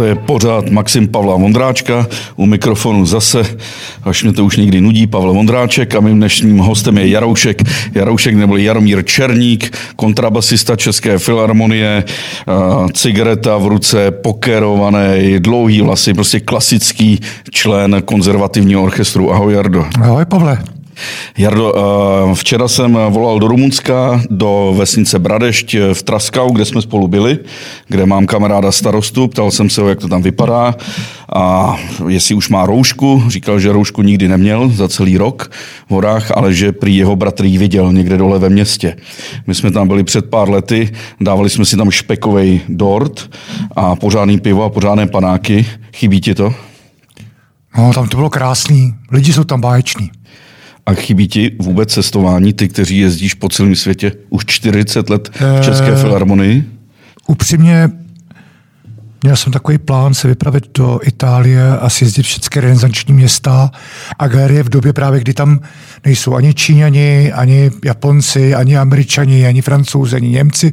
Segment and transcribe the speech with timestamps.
[0.00, 3.42] To je pořád Maxim Pavla Vondráčka, u mikrofonu zase,
[4.02, 7.62] až mě to už někdy nudí, Pavel Vondráček a mým dnešním hostem je Jaroušek.
[7.94, 12.04] Jaroušek nebo Jaromír Černík, kontrabasista České filharmonie,
[12.92, 17.20] cigareta v ruce, pokerovaný, dlouhý vlasy, prostě klasický
[17.50, 19.32] člen konzervativního orchestru.
[19.32, 19.86] Ahoj Jardo.
[20.02, 20.58] Ahoj Pavle.
[21.38, 27.08] Jardo, eh, včera jsem volal do Rumunska, do vesnice Bradešť v Traskau, kde jsme spolu
[27.08, 27.38] byli,
[27.88, 30.74] kde mám kamaráda starostu, ptal jsem se ho, jak to tam vypadá
[31.34, 31.76] a
[32.08, 33.22] jestli už má roušku.
[33.28, 35.50] Říkal, že roušku nikdy neměl za celý rok
[35.88, 38.96] v horách, ale že prý jeho bratr ji viděl někde dole ve městě.
[39.46, 43.30] My jsme tam byli před pár lety, dávali jsme si tam špekový dort
[43.76, 45.66] a pořádný pivo a pořádné panáky.
[45.94, 46.54] Chybí ti to?
[47.76, 48.94] No, tam to bylo krásný.
[49.10, 50.10] Lidi jsou tam báječní.
[50.90, 55.64] A chybí ti vůbec cestování, ty, kteří jezdíš po celém světě už 40 let v
[55.64, 56.64] České filharmonii?
[57.26, 57.90] Upřímně,
[59.22, 63.70] měl jsem takový plán se vypravit do Itálie a sjezdit všechny renesanční města
[64.18, 65.60] a galerie v době právě, kdy tam
[66.04, 70.72] nejsou ani Číňani, ani Japonci, ani Američani, ani Francouzi, ani Němci.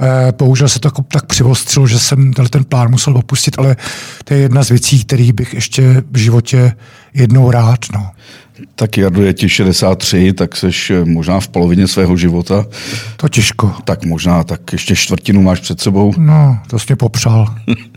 [0.00, 3.76] Eh, bohužel se to tak, tak přivostřilo, že jsem ten plán musel opustit, ale
[4.24, 6.72] to je jedna z věcí, kterých bych ještě v životě
[7.14, 7.78] jednou rád.
[7.94, 8.10] No.
[8.74, 12.66] Tak Jardo, je ti 63, tak seš eh, možná v polovině svého života.
[13.16, 13.72] To těžko.
[13.84, 16.12] Tak možná, tak ještě čtvrtinu máš před sebou.
[16.22, 17.54] No, to jsi mě popřál.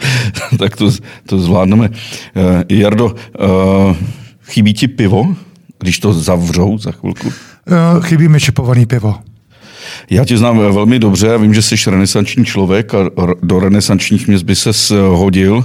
[0.59, 0.92] tak to,
[1.25, 1.89] to zvládneme.
[1.89, 1.95] Uh,
[2.70, 3.95] Jardo, uh,
[4.44, 5.36] chybí ti pivo,
[5.80, 7.28] když to zavřou za chvilku?
[7.28, 9.16] Uh, chybí mi čepovaný pivo.
[10.09, 12.98] Já tě znám velmi dobře a vím, že jsi renesanční člověk a
[13.44, 14.72] do renesančních měst by se
[15.08, 15.64] hodil,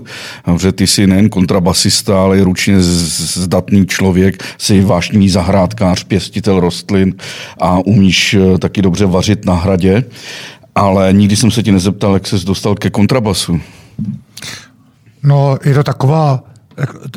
[0.58, 7.14] že ty jsi nejen kontrabasista, ale i ručně zdatný člověk, jsi vášnivý zahrádkář, pěstitel rostlin
[7.60, 10.04] a umíš eh, taky dobře vařit na hradě,
[10.74, 13.60] ale nikdy jsem se ti nezeptal, jak ses dostal ke kontrabasu.
[15.22, 16.42] No, je to taková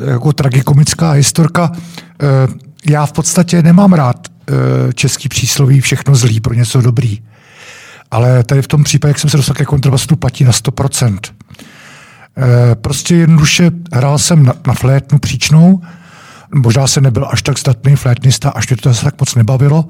[0.06, 1.72] jako, tragikomická historka.
[2.22, 7.18] Eh, já v podstatě nemám rád Eh, český přísloví všechno zlý pro něco dobrý.
[8.10, 11.18] Ale tady v tom případě, jak jsem se dostal ke kontrabasu, platí na 100%.
[12.36, 15.80] Eh, prostě jednoduše hrál jsem na, na flétnu příčnou,
[16.54, 19.88] možná se nebyl až tak zdatný flétnista, až mě to zase tak moc nebavilo.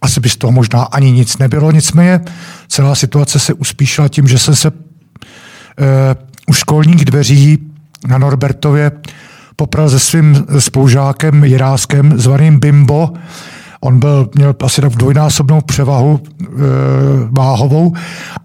[0.00, 1.72] Asi by z toho možná ani nic nebylo.
[1.72, 2.20] Nicméně
[2.68, 4.76] celá situace se uspíšila tím, že jsem se uh,
[6.46, 7.58] u školních dveří
[8.06, 8.92] na Norbertově
[9.56, 13.10] popral se svým spolužákem Jiráskem zvaným Bimbo,
[13.80, 16.46] On byl, měl asi tak dvojnásobnou převahu e,
[17.30, 17.92] váhovou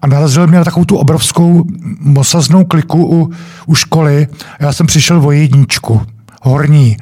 [0.02, 1.64] a narazil mě na takovou tu obrovskou
[2.00, 3.30] mosaznou kliku u,
[3.66, 4.26] u školy.
[4.60, 6.02] Já jsem přišel o jedničku,
[6.42, 6.96] horní.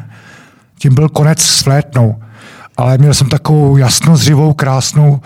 [0.78, 2.16] Tím byl konec s flétnou.
[2.76, 5.20] Ale měl jsem takovou jasnozřivou, krásnou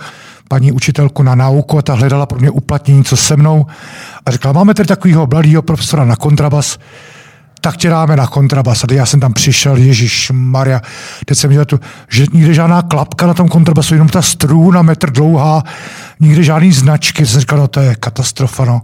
[0.47, 3.65] paní učitelku na nauku a ta hledala pro mě uplatnění, co se mnou.
[4.25, 6.77] A říkala, máme tady takového mladého profesora na kontrabas,
[7.65, 8.83] tak tě dáme na kontrabas.
[8.83, 10.81] A já jsem tam přišel, Ježíš Maria,
[11.25, 15.11] teď jsem viděl tu, že nikde žádná klapka na tom kontrabasu, jenom ta struna metr
[15.11, 15.63] dlouhá,
[16.19, 17.25] nikde žádný značky.
[17.25, 18.81] Jsem říkal, no to je katastrofa, no.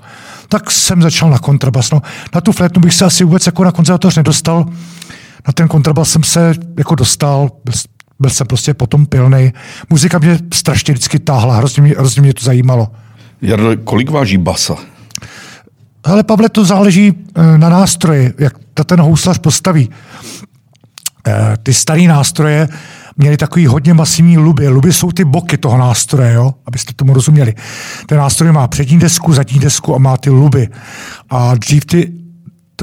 [0.49, 1.91] Tak jsem začal na kontrabas.
[1.91, 2.01] No.
[2.35, 4.65] Na tu flétnu bych se asi vůbec jako na konzervatoř nedostal.
[5.47, 7.49] Na ten kontrabas jsem se jako dostal,
[8.19, 9.53] byl, jsem prostě potom pilnej.
[9.89, 12.87] Muzika mě strašně vždycky táhla, hrozně mě, hrozně mě to zajímalo.
[13.41, 14.75] Jardo, kolik váží basa?
[16.03, 19.89] Ale Pavle, to záleží eh, na nástroji, jak to ten houslař postaví.
[21.27, 22.67] Eh, ty staré nástroje
[23.17, 24.67] měly takový hodně masivní luby.
[24.67, 26.53] Luby jsou ty boky toho nástroje, jo?
[26.65, 27.53] abyste tomu rozuměli.
[28.05, 30.69] Ten nástroj má přední desku, zadní desku a má ty luby.
[31.29, 32.11] A dřív ty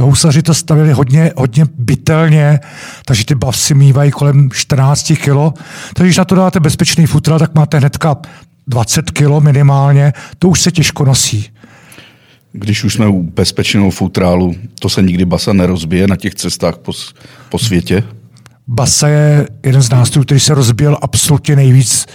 [0.00, 2.60] housaři to stavili hodně, hodně bytelně,
[3.04, 5.58] takže ty basy mývají kolem 14 kg.
[5.94, 8.16] Takže když na to dáte bezpečný futra, tak máte hnedka
[8.66, 11.48] 20 kg minimálně, to už se těžko nosí.
[12.52, 16.92] Když už jsme u bezpečného futrálu, to se nikdy basa nerozbije na těch cestách po,
[17.48, 18.04] po světě?
[18.66, 22.06] Basa je jeden z nástrojů, který se rozbil absolutně nejvíc,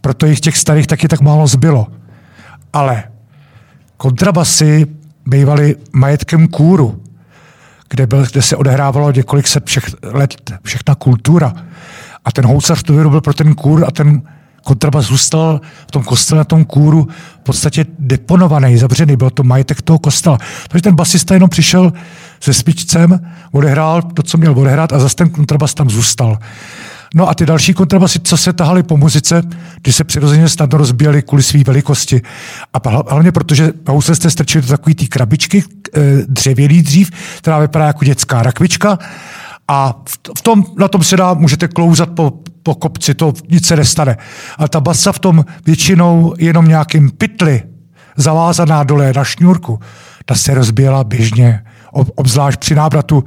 [0.00, 1.86] proto jich těch starých taky tak málo zbylo.
[2.72, 3.04] Ale
[3.96, 4.86] kontrabasy
[5.26, 7.02] bývaly majetkem kůru,
[7.90, 11.52] kde, byl, kde se odehrávalo několik set všech, let všechna kultura.
[12.24, 14.22] A ten housař to vyrobil pro ten kůr a ten
[14.64, 17.08] kontrabas zůstal v tom kostele na tom kůru
[17.40, 20.38] v podstatě deponovaný, zavřený, byl to majetek toho kostela.
[20.68, 21.92] Takže ten basista jenom přišel
[22.40, 23.20] se spičcem,
[23.52, 26.38] odehrál to, co měl odehrát a zase ten kontrabas tam zůstal.
[27.14, 29.42] No a ty další kontrabasy, co se tahali po muzice,
[29.82, 32.22] ty se přirozeně snadno rozbíjely kvůli své velikosti.
[32.74, 35.64] A hlavně protože housle jste strčili do takové té krabičky,
[35.96, 38.98] eh, dřevěný dřív, která vypadá jako dětská rakvička
[39.68, 40.02] a
[40.38, 42.32] v tom, na tom se dá, můžete klouzat po,
[42.64, 44.16] po kopci, to nic se nestane.
[44.58, 47.62] A ta basa v tom většinou jenom nějakým pytli
[48.16, 49.78] zavázaná dole na šňůrku,
[50.24, 53.24] ta se rozběla běžně obzvlášť při návratu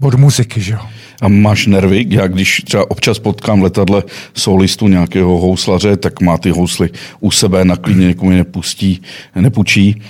[0.00, 0.60] od muziky.
[0.60, 0.80] Že jo.
[1.22, 2.06] A máš nervy?
[2.08, 4.02] Já když třeba občas potkám v letadle
[4.34, 6.90] solistu nějakého houslaře, tak má ty hously
[7.20, 9.02] u sebe, na klíně někomu nepustí,
[9.34, 10.02] nepůjčí.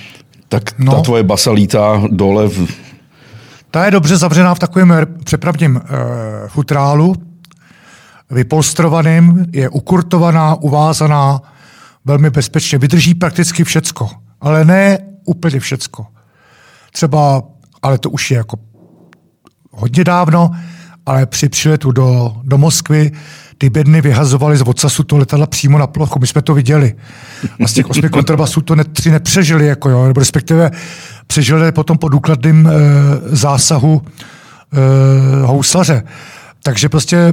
[0.48, 0.92] Tak no.
[0.92, 2.68] ta tvoje basa lítá dole v...
[3.70, 4.94] Ta je dobře zavřená v takovém
[5.24, 5.80] přepravním e,
[6.48, 7.14] futrálu,
[8.32, 11.40] vypolstrovaným, je ukurtovaná, uvázaná,
[12.04, 16.06] velmi bezpečně, vydrží prakticky všecko, ale ne úplně všecko.
[16.92, 17.42] Třeba,
[17.82, 18.56] ale to už je jako
[19.70, 20.50] hodně dávno,
[21.06, 23.12] ale při přiletu do, do Moskvy
[23.58, 26.18] ty bedny vyhazovali z odsasu to letadla přímo na plochu.
[26.18, 26.94] My jsme to viděli.
[27.64, 30.70] A z těch osmi kontrabasů to ne, tři nepřežili, jako jo, nebo respektive
[31.26, 32.70] přežili potom po důkladným e,
[33.36, 36.02] zásahu e, houslaře.
[36.62, 37.32] Takže prostě e,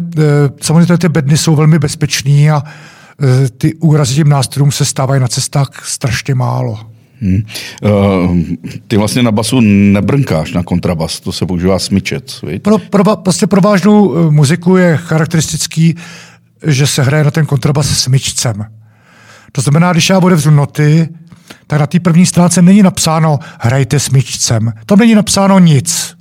[0.62, 5.28] samozřejmě ty bedny jsou velmi bezpečný a e, ty úrazy tím nástrojům se stávají na
[5.28, 6.80] cestách strašně málo.
[7.22, 7.42] Hmm.
[7.84, 8.38] Uh,
[8.88, 12.44] ty vlastně na basu nebrnkáš na kontrabas, to se používá smyčec.
[12.62, 15.96] Pro, pro, prostě pro vážnou eh, muziku je charakteristický,
[16.66, 18.66] že se hraje na ten kontrabas smyčcem.
[19.52, 21.10] To znamená, když já odevřu noty,
[21.68, 24.74] tak na té první stránce není napsáno hrajte smyčcem.
[24.86, 26.16] Tam není napsáno nic.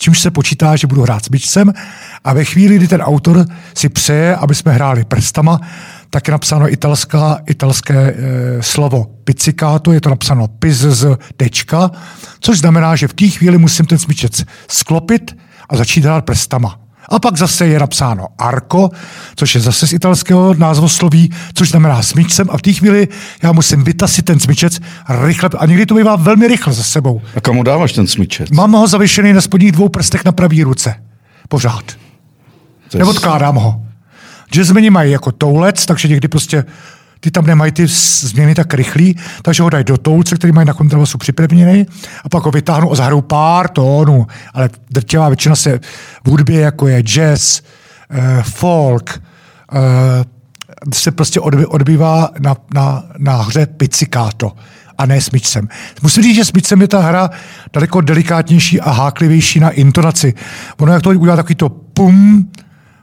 [0.00, 1.72] Čímž se počítá, že budu hrát smyčcem
[2.24, 5.60] a ve chvíli, kdy ten autor si přeje, aby jsme hráli prstama,
[6.10, 8.14] tak je napsáno italská, italské e,
[8.62, 11.04] slovo pizzicato, je to napsáno pizz
[11.36, 11.90] tečka,
[12.40, 15.36] což znamená, že v té chvíli musím ten smyčec sklopit
[15.68, 16.80] a začít hrát prstama.
[17.10, 18.90] A pak zase je napsáno arko,
[19.36, 22.46] což je zase z italského názvosloví, což znamená smyčcem.
[22.50, 23.08] A v té chvíli
[23.42, 25.50] já musím vytasit ten smyčec rychle.
[25.58, 27.20] A někdy to bývá velmi rychle za sebou.
[27.36, 28.50] A kam dáváš ten smyčec?
[28.50, 30.94] Mám ho zavěšený na spodních dvou prstech na pravý ruce.
[31.48, 31.84] Pořád.
[32.94, 33.82] Neodkládám ho.
[34.52, 36.64] Jazzmeni mají jako toulec, takže někdy prostě
[37.20, 37.86] ty tam nemají ty
[38.20, 41.86] změny tak rychlý, takže ho dají do toulce, který mají na kontrabasu připravněný
[42.24, 44.26] a pak ho vytáhnou a zahrajou pár tónů.
[44.54, 45.80] Ale drtivá většina se
[46.24, 49.22] v hudbě, jako je jazz, uh, folk,
[49.72, 49.80] uh,
[50.92, 54.52] se prostě odbývá na, na, na hře pizzicato
[54.98, 55.68] a ne smyčcem.
[56.02, 57.30] Musím říct, že smyčcem je ta hra
[57.72, 60.34] daleko delikátnější a háklivější na intonaci.
[60.78, 62.50] Ono, jak to udělá takový to pum,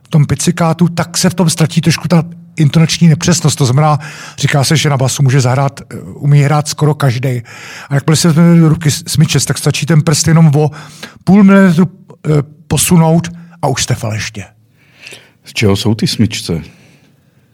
[0.03, 2.23] v tom pizzikátu, tak se v tom ztratí trošku ta
[2.57, 3.57] intonační nepřesnost.
[3.57, 4.00] To znamená,
[4.38, 7.42] říká se, že na basu může zahrát, eh, umí hrát skoro každý.
[7.89, 10.71] A jakmile se do ruky smyčec, tak stačí ten prst jenom o
[11.24, 12.30] půl milimetru eh,
[12.68, 13.27] posunout
[13.62, 14.45] a už jste faleště.
[15.45, 16.62] Z čeho jsou ty smyčce?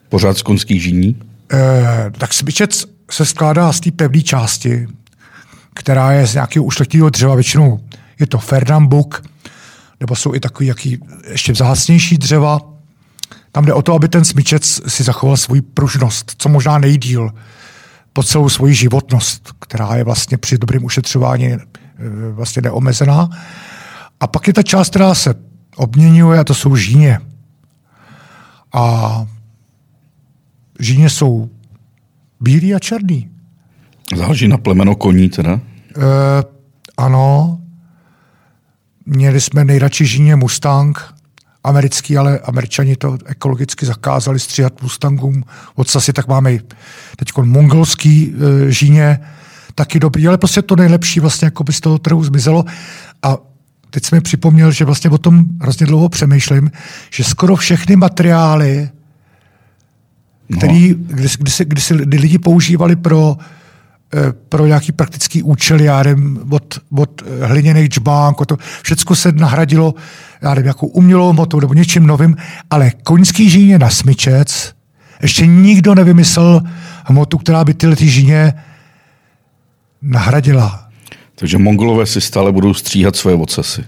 [0.10, 1.16] Pořád z konských žíní?
[1.54, 4.88] E, tak smyčec se skládá z té pevné části,
[5.74, 7.80] která je z nějakého ušlechtilého dřeva, většinou
[8.20, 9.24] je to Fernambuk,
[10.00, 11.00] nebo jsou i takový jaký
[11.32, 12.60] ještě vzácnější dřeva.
[13.54, 17.32] Tam jde o to, aby ten smyčec si zachoval svou pružnost, co možná nejdíl
[18.14, 21.60] po celou svoji životnost, která je vlastně při dobrém ušetřování eh,
[22.32, 23.30] vlastně neomezená.
[24.20, 25.36] A pak je ta část, která se
[25.76, 27.20] obměňuje, a to jsou žíně.
[28.74, 29.26] A
[30.80, 31.50] žíně jsou
[32.40, 33.30] bílý a černý.
[34.16, 35.54] Záleží na plemeno koní teda?
[35.54, 35.60] E,
[36.98, 37.60] ano,
[39.06, 41.14] Měli jsme nejradši žíně Mustang,
[41.64, 45.44] americký, ale američani to ekologicky zakázali stříhat Mustangům.
[45.76, 46.58] Odsasy tak máme
[47.16, 48.34] teď mongolský
[48.68, 49.20] e, žíně,
[49.76, 52.66] taky dobrý, ale prostě to nejlepší vlastně jako by z toho trhu zmizelo.
[53.24, 53.38] A
[53.90, 56.72] teď jsem mi připomněl, že vlastně o tom hrozně dlouho přemýšlím,
[57.12, 58.90] že skoro všechny materiály,
[60.50, 60.58] no.
[60.58, 63.38] který, kdy, kdy, se, kdy, se, kdy lidi používali pro
[64.16, 69.94] Eh, pro nějaký praktický účel, já nevím, od, od hliněných džbánk, to všechno se nahradilo,
[70.44, 72.36] já nevím, jako umělou hmotou nebo něčím novým,
[72.70, 74.74] ale koňský žíně na smyčec,
[75.22, 76.62] ještě nikdo nevymyslel
[77.06, 78.54] hmotu, která by tyhle ty žíně
[80.02, 80.88] nahradila.
[81.36, 83.84] Takže mongolové si stále budou stříhat svoje ocasy.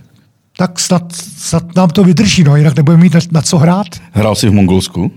[0.58, 3.88] Tak snad, snad nám to vydrží, no, jinak nebudeme mít na, na co hrát.
[4.12, 5.12] Hrál jsi v Mongolsku?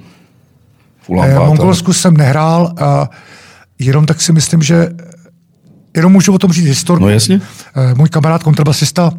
[1.09, 2.75] V eh, Mongolsku jsem nehrál.
[2.81, 3.07] Uh,
[3.79, 4.89] Jenom tak si myslím, že
[5.97, 7.05] jenom můžu o tom říct historku.
[7.05, 7.41] No jasně.
[7.77, 9.11] Eh, můj kamarád kontrabasista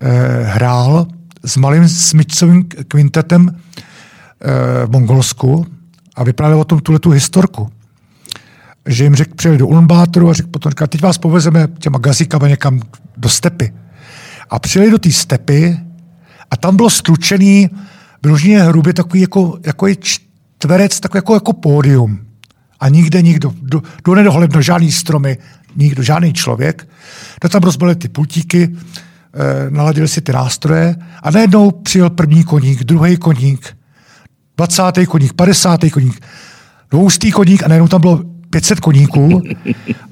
[0.00, 1.06] eh, hrál
[1.44, 5.66] s malým smyčcovým kvintetem eh, v Mongolsku
[6.14, 7.70] a vyprávěl o tom tuhle tu historku.
[8.86, 12.48] Že jim řekl, přijeli do Ulaanbátoru a řekl potom, říká, teď vás povezeme těma gazíkama
[12.48, 12.80] někam
[13.16, 13.72] do stepy.
[14.50, 15.78] A přijeli do té stepy
[16.50, 17.70] a tam bylo stlučený
[18.22, 22.28] vyloženě hrubě takový jako, jako je čtverec, takový jako, jako pódium
[22.80, 25.38] a nikde nikdo, do, do nedohledno žádný stromy,
[25.76, 26.88] nikdo, žádný člověk.
[27.42, 28.76] Do tam rozbili ty pultíky,
[29.34, 33.76] eh, naladili si ty nástroje a najednou přijel první koník, druhý koník,
[34.56, 34.82] 20.
[35.08, 35.80] koník, 50.
[35.92, 36.22] koník,
[36.90, 38.20] dvoustý koník a najednou tam bylo
[38.50, 39.42] 500 koníků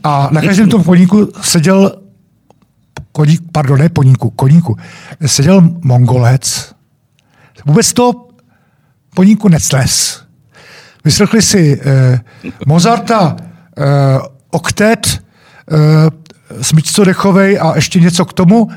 [0.05, 2.03] a na každém tom koníku seděl
[3.13, 4.77] koník, pardon, ne poníku, koníku,
[5.27, 6.75] seděl mongolec,
[7.67, 8.29] vůbec to
[9.15, 10.23] poníku necles.
[11.05, 12.21] Vyslechli si eh,
[12.67, 13.37] Mozarta,
[13.79, 13.85] eh,
[14.51, 15.23] oktet,
[15.73, 18.69] eh, smyčco dechovej a ještě něco k tomu,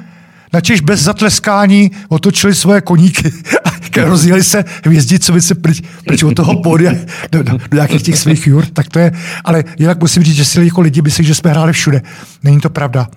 [0.54, 3.34] načež bez zatleskání otočili svoje koníky
[3.66, 3.70] a
[4.06, 6.92] rozjeli se hvězdicovice pryč, pryč od toho pódia
[7.32, 9.12] do, do, do, nějakých těch svých jur, tak to je,
[9.44, 12.02] ale jinak musím říct, že si jako lidi myslí, že jsme hráli všude.
[12.44, 13.08] Není to pravda.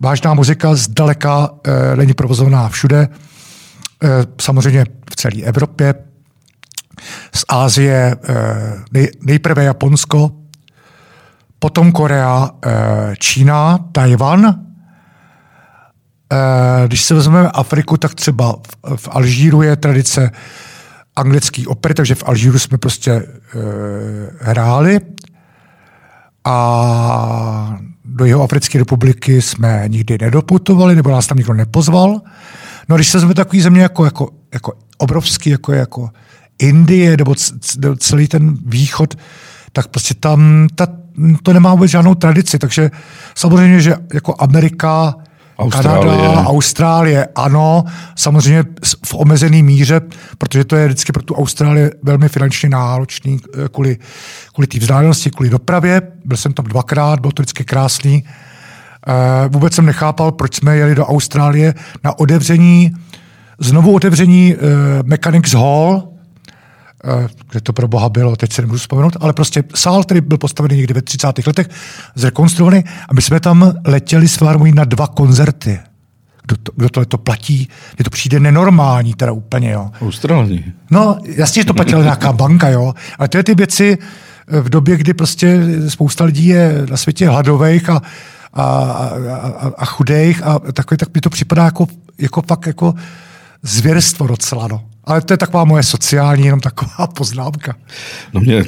[0.00, 3.08] Vážná muzika zdaleka e, není provozovaná všude, e,
[4.40, 5.94] samozřejmě v celé Evropě,
[7.34, 8.16] z Ázie e,
[8.92, 10.30] nej, nejprve Japonsko,
[11.58, 12.70] potom Korea, e,
[13.16, 14.65] Čína, Tajvan, Eh,
[16.86, 18.56] když se vezmeme Afriku, tak třeba
[18.96, 20.30] v Alžíru je tradice
[21.16, 23.26] anglický opery, takže v Alžíru jsme prostě e,
[24.40, 25.00] hráli
[26.44, 32.20] a do jeho Africké republiky jsme nikdy nedoputovali, nebo nás tam nikdo nepozval.
[32.88, 36.10] No když se vezmeme takový země jako, jako, jako obrovský, jako, jako
[36.58, 37.34] Indie, nebo
[37.98, 39.14] celý ten východ,
[39.72, 40.86] tak prostě tam ta,
[41.42, 42.58] to nemá vůbec žádnou tradici.
[42.58, 42.90] Takže
[43.34, 45.14] samozřejmě, že jako Amerika
[45.58, 46.16] Austrálie.
[46.16, 47.84] Kanada, Austrálie, ano,
[48.16, 48.64] samozřejmě
[49.06, 50.00] v omezený míře,
[50.38, 53.96] protože to je vždycky pro tu Austrálii velmi finančně náročný eh, kvůli,
[54.54, 56.02] kvůli té vzdálenosti, kvůli dopravě.
[56.24, 58.24] Byl jsem tam dvakrát, bylo to vždycky krásný.
[59.08, 62.92] Eh, vůbec jsem nechápal, proč jsme jeli do Austrálie na otevření,
[63.58, 64.58] znovu otevření eh,
[65.02, 66.15] Mechanics Hall,
[67.50, 70.76] kde to pro boha bylo, teď se nemůžu vzpomenout, ale prostě sál, který byl postavený
[70.76, 71.46] někdy ve 30.
[71.46, 71.68] letech,
[72.14, 75.80] zrekonstruovaný a my jsme tam letěli s Filharmonií na dva koncerty.
[76.46, 79.90] Kdo, to, kdo tohle to platí, je to přijde nenormální, teda úplně, jo.
[80.00, 80.64] Austrální.
[80.90, 83.98] No, jasně, že to platila nějaká banka, jo, ale tyhle ty věci
[84.48, 88.02] eh, v době, kdy prostě spousta lidí je na světě hladových a,
[88.52, 91.86] a, a, a chudejch a takový, tak mi to připadá jako,
[92.18, 92.94] jako fakt jako
[93.62, 94.82] zvěrstvo docela, no.
[95.06, 97.76] Ale to je taková moje sociální, jenom taková poznámka.
[98.32, 98.64] No mě,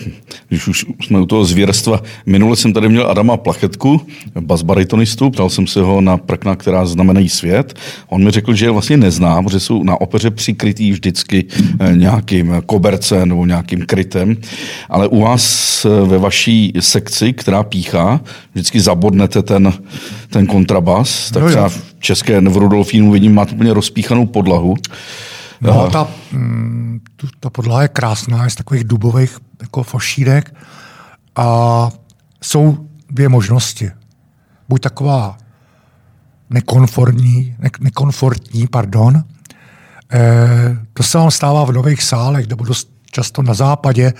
[0.48, 4.06] když už jsme u toho zvěrstva, minule jsem tady měl Adama Plachetku,
[4.40, 7.78] basbaritonistu, ptal jsem se ho na prkna, která znamenají svět.
[8.08, 11.44] On mi řekl, že je vlastně nezná, protože jsou na opeře přikrytý vždycky
[11.80, 14.36] eh, nějakým kobercem nebo nějakým krytem,
[14.88, 18.20] ale u vás eh, ve vaší sekci, která píchá,
[18.52, 19.72] vždycky zabodnete ten,
[20.30, 24.76] ten kontrabas, tak no třeba v české v Rudolfínu vidím, máte úplně rozpíchanou podlahu.
[25.60, 27.00] No, ta, mm,
[27.40, 30.54] ta podlaha je krásná, je z takových dubových jako fošídek
[31.36, 31.90] a
[32.42, 33.90] jsou dvě možnosti.
[34.68, 35.38] Buď taková
[36.50, 39.24] nekonformní, ne, nekonfortní, pardon,
[40.12, 44.12] e, to se vám stává v nových sálech, nebo dost často na západě,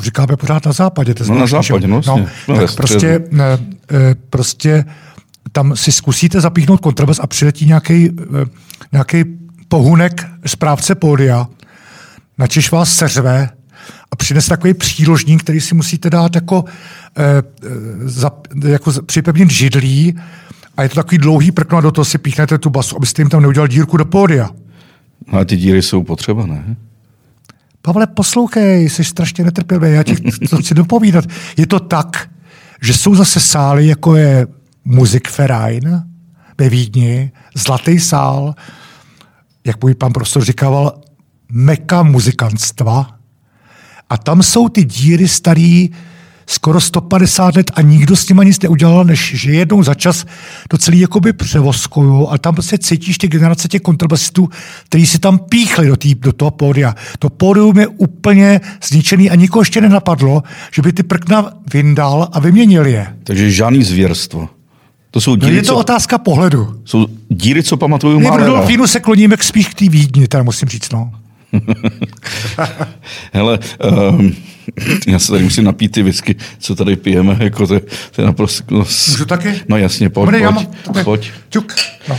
[0.00, 1.14] říkáme pořád na západě.
[1.14, 4.84] To no na západě, no, no, no tak prostě, e, prostě
[5.52, 8.10] tam si zkusíte zapíchnout kontrabas a přiletí nějaký,
[8.92, 9.24] nějaký
[9.70, 11.46] pohunek správce pódia,
[12.38, 13.48] načež vás seřve
[14.10, 16.64] a přines takový příložník, který si musíte dát jako,
[17.18, 17.42] eh,
[18.04, 18.30] za,
[18.68, 20.18] jako připevnit židlí
[20.76, 23.28] a je to takový dlouhý prkno a do toho si píchnete tu basu, abyste jim
[23.28, 24.50] tam neudělal dírku do pódia.
[25.32, 26.76] No a ty díry jsou potřeba, ne?
[27.82, 30.16] Pavle, poslouchej, jsi strašně netrpělivý, já ti
[30.50, 31.24] to chci dopovídat.
[31.56, 32.30] Je to tak,
[32.82, 34.46] že jsou zase sály, jako je
[34.84, 36.02] Musikverein
[36.58, 38.54] ve Vídni, Zlatý sál,
[39.64, 41.00] jak můj pan profesor říkával,
[41.52, 43.06] meka muzikantstva.
[44.10, 45.90] A tam jsou ty díry starý
[46.50, 50.26] skoro 150 let a nikdo s nimi nic neudělal, než že jednou za čas
[50.68, 54.48] to celý jakoby převoskuju a tam se cítíš ty generace těch kontrabasistů,
[54.84, 56.94] kteří si tam píchli do, tý, do toho pódia.
[57.18, 62.40] To pódium je úplně zničený a nikoho ještě nenapadlo, že by ty prkna vyndal a
[62.40, 63.16] vyměnil je.
[63.24, 64.48] Takže žádný zvěrstvo.
[65.10, 66.80] To jsou díry, no je to co, otázka pohledu.
[66.84, 70.42] Jsou díry, co pamatuju My v Rudolfínu se kloníme k spíš k té Vídni, teda
[70.42, 71.12] musím říct, no.
[73.32, 73.58] Hele,
[74.10, 74.34] um,
[75.06, 78.64] já se tady musím napít ty whisky, co tady pijeme, jako to, to je naprosto...
[78.74, 79.60] No, Můžu taky?
[79.68, 81.30] No jasně, pojď, Bude, pojď, mám, pojď.
[81.48, 81.74] Ťuk.
[82.08, 82.18] No.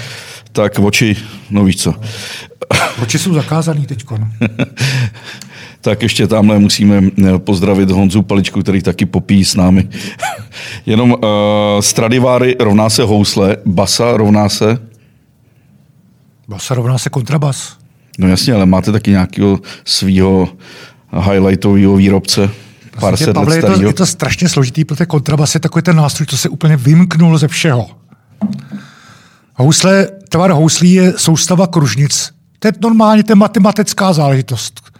[0.52, 1.18] Tak oči,
[1.50, 1.94] no víš co.
[3.02, 4.06] Oči jsou zakázaný teď.
[4.12, 4.28] No.
[5.82, 9.90] tak ještě tamhle musíme eh, pozdravit Honzu Paličku, který taky popíjí s námi.
[10.86, 11.20] Jenom uh,
[11.80, 14.78] Stradivary rovná se housle, basa rovná se?
[16.48, 17.78] Basa rovná se kontrabas.
[18.20, 20.50] No jasně, ale máte taky nějakého svého
[21.22, 22.50] highlightového výrobce?
[23.00, 26.28] Pár set Pavle, je to, je to strašně složitý, protože kontrabas je takový ten nástroj,
[26.28, 27.90] co se úplně vymknul ze všeho.
[29.56, 32.32] Housle, tvar houslí je soustava kružnic.
[32.60, 34.91] To je normálně to je matematická záležitost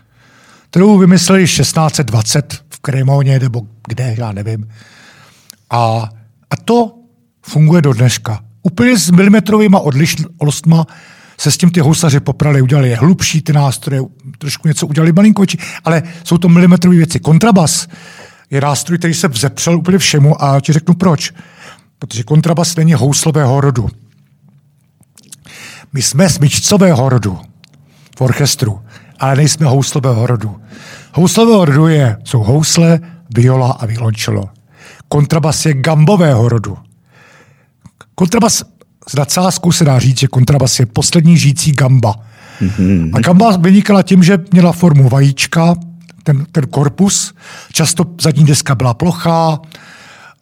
[0.72, 4.70] kterou vymysleli 1620 v Kremoně nebo kde, já nevím.
[5.70, 6.10] A,
[6.50, 6.96] a to
[7.42, 8.44] funguje do dneška.
[8.64, 10.88] Úplně s milimetrovými odlišnostma
[11.38, 14.02] se s tím ty housaři poprali, udělali je hlubší ty nástroje,
[14.38, 15.44] trošku něco udělali malinko,
[15.84, 17.20] ale jsou to milimetrové věci.
[17.20, 17.88] Kontrabas
[18.50, 21.34] je nástroj, který se vzepřel úplně všemu a ti řeknu proč.
[22.00, 23.90] Protože kontrabas není houslového rodu.
[25.94, 27.40] My jsme smyčcového rodu
[28.18, 28.82] v orchestru,
[29.22, 30.62] ale nejsme houslového rodu.
[31.14, 33.00] Houslového rodu je, jsou housle,
[33.36, 34.50] viola a violončelo.
[35.08, 36.78] Kontrabas je gambového rodu.
[38.16, 38.64] Kontrabas
[39.08, 42.16] s nadsázkou se dá říct, že kontrabas je poslední žijící gamba.
[42.62, 43.10] Mm-hmm.
[43.14, 45.76] A gamba vynikala tím, že měla formu vajíčka,
[46.24, 47.34] ten, ten korpus,
[47.72, 49.60] často zadní deska byla plochá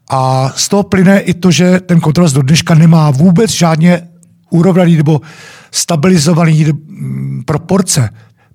[0.10, 4.02] a z toho plyne i to, že ten kontrabas do dneška nemá vůbec žádně
[4.50, 5.22] urovnaný nebo
[5.72, 8.10] stabilizovaný mm, proporce.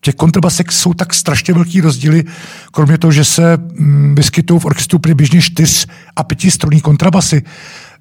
[0.05, 2.25] Těch kontrabasek jsou tak strašně velký rozdíly,
[2.73, 7.43] kromě toho, že se mm, vyskytují v orchestru běžně čtyř a pětistrunný kontrabasy,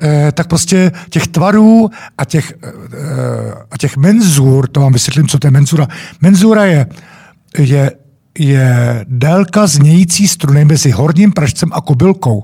[0.01, 2.71] eh, tak prostě těch tvarů a těch, eh,
[3.71, 5.87] a těch menzur, to vám vysvětlím, co to je menzura.
[6.21, 6.87] Menzura je,
[7.57, 7.91] je,
[8.39, 12.43] je délka znějící struny mezi horním pražcem a kobylkou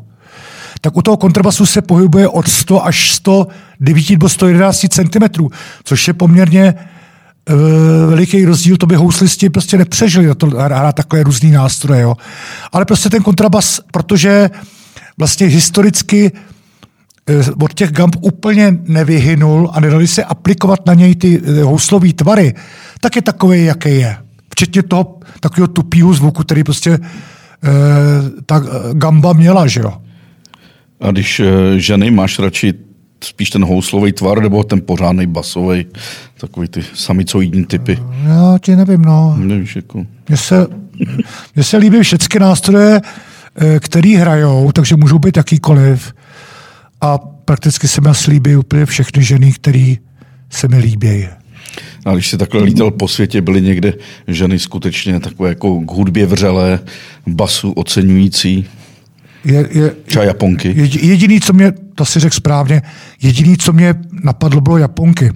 [0.82, 5.48] tak u toho kontrabasu se pohybuje od 100 až 109 nebo 111 cm,
[5.84, 6.74] což je poměrně
[8.10, 12.02] veliký rozdíl, to by houslisti prostě nepřežili na to hrát takové různý nástroje.
[12.02, 12.16] Jo.
[12.72, 14.50] Ale prostě ten kontrabas, protože
[15.18, 16.32] vlastně historicky
[17.30, 22.14] uh, od těch gamb úplně nevyhynul a nedali se aplikovat na něj ty uh, houslové
[22.14, 22.54] tvary,
[23.02, 24.18] tak je takový, jaký je.
[24.52, 27.00] Včetně toho takového tupého zvuku, který prostě
[28.46, 28.64] ta
[28.94, 29.94] gamba měla, že jo.
[31.02, 32.74] A když eh, ženy máš radši
[33.24, 35.86] spíš ten houslový tvar nebo ten pořádný basový,
[36.38, 38.00] takový ty samicoidní typy?
[38.28, 39.36] Já ti nevím, no.
[39.38, 40.06] Nevíš, jako...
[40.28, 40.68] Mně se,
[41.56, 43.02] mně se líbí všechny nástroje,
[43.56, 46.14] eh, který hrajou, takže můžou být jakýkoliv.
[47.02, 49.96] A prakticky se mi líbí úplně všechny ženy, které
[50.50, 51.28] se mi líbí.
[52.06, 53.94] A když jsi takhle lítal po světě, byly někde
[54.28, 56.80] ženy skutečně takové jako k hudbě vřelé,
[57.28, 58.66] basu oceňující?
[59.46, 60.74] Je, je, Třeba Japonky.
[60.78, 62.82] Je, jediný, co mě, to si řekl správně,
[63.22, 65.26] jediný, co mě napadlo, bylo Japonky.
[65.26, 65.34] E,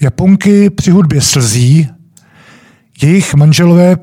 [0.00, 1.88] Japonky při hudbě slzí,
[3.02, 3.96] jejich manželové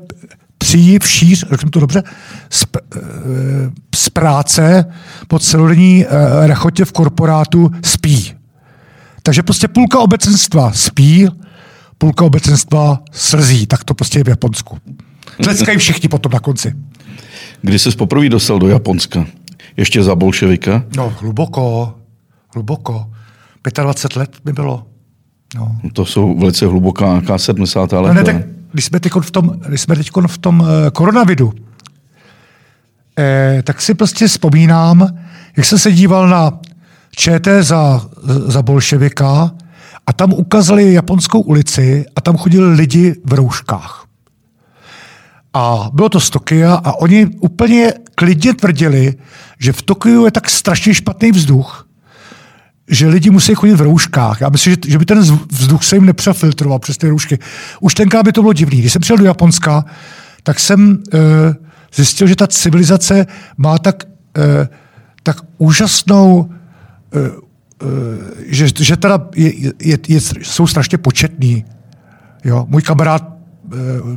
[0.58, 2.02] přijí v šíř, řeknu to dobře,
[2.50, 2.98] z, e,
[3.94, 4.84] z práce
[5.28, 8.34] po celodenní e, rachotě v korporátu spí.
[9.22, 11.28] Takže prostě půlka obecenstva spí,
[11.98, 13.66] půlka obecenstva slzí.
[13.66, 14.78] Tak to prostě je v Japonsku.
[15.42, 16.74] Tleskají všichni potom na konci.
[17.62, 19.26] Kdy jsi poprvé dostal do Japonska?
[19.76, 20.84] Ještě za bolševika?
[20.96, 21.94] No, hluboko,
[22.54, 23.06] hluboko.
[23.82, 24.86] 25 let by bylo.
[25.54, 25.76] No.
[25.92, 27.92] To jsou velice hluboká, nějaká 70.
[27.92, 28.08] let.
[28.08, 28.36] No ne, tak
[28.72, 31.52] když jsme teď v tom, když jsme teď v tom eh, koronavidu,
[33.18, 35.08] eh, tak si prostě vzpomínám,
[35.56, 36.60] jak jsem se díval na
[37.16, 38.08] ČT za,
[38.46, 39.50] za bolševika
[40.06, 44.06] a tam ukázali japonskou ulici a tam chodili lidi v rouškách.
[45.54, 49.14] A bylo to z Tokia a oni úplně klidně tvrdili,
[49.58, 51.88] že v Tokiu je tak strašně špatný vzduch,
[52.88, 54.40] že lidi musí chodit v rouškách.
[54.40, 55.18] Já myslím, že, že by ten
[55.52, 57.38] vzduch se jim nepřefiltroval přes ty roušky.
[57.80, 58.78] Už tenkrát by to bylo divný.
[58.78, 59.84] Když jsem přijel do Japonska,
[60.42, 61.20] tak jsem uh,
[61.94, 64.04] zjistil, že ta civilizace má tak,
[64.38, 64.66] uh,
[65.22, 66.50] tak úžasnou,
[67.14, 67.28] uh,
[68.46, 71.64] že, že teda je, je, je, jsou strašně početní.
[72.44, 72.66] Jo?
[72.68, 73.39] Můj kamarád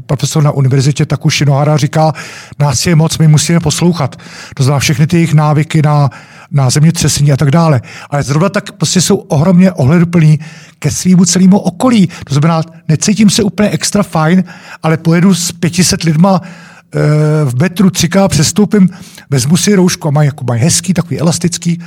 [0.06, 2.14] profesor na univerzitě Taku Shinohara říká,
[2.60, 4.16] nás je moc, my musíme poslouchat.
[4.56, 6.10] To znamená všechny ty jejich návyky na,
[6.52, 7.82] na zemětřesení a tak dále.
[8.10, 10.40] Ale zrovna tak prostě jsou ohromně ohleduplní
[10.80, 12.10] ke svýmu celému okolí.
[12.26, 14.44] To znamená, necítím se úplně extra fajn,
[14.84, 17.00] ale pojedu s 500 lidma eh,
[17.46, 18.90] v metru třikrát přestoupím,
[19.30, 21.82] vezmu si roušku a mají, jako mají hezký, takový elastický.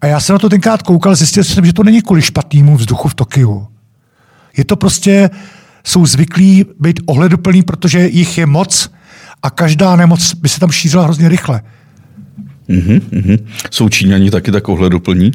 [0.00, 3.08] A já jsem na to tenkrát koukal, zjistil jsem, že to není kvůli špatnému vzduchu
[3.08, 3.66] v Tokiu.
[4.56, 5.30] Je to prostě
[5.84, 8.90] jsou zvyklí být ohleduplní, protože jich je moc
[9.42, 11.62] a každá nemoc by se tam šířila hrozně rychle.
[12.68, 13.38] Mm-hmm, mm-hmm.
[13.70, 15.32] Jsou Číňani taky tak ohleduplní?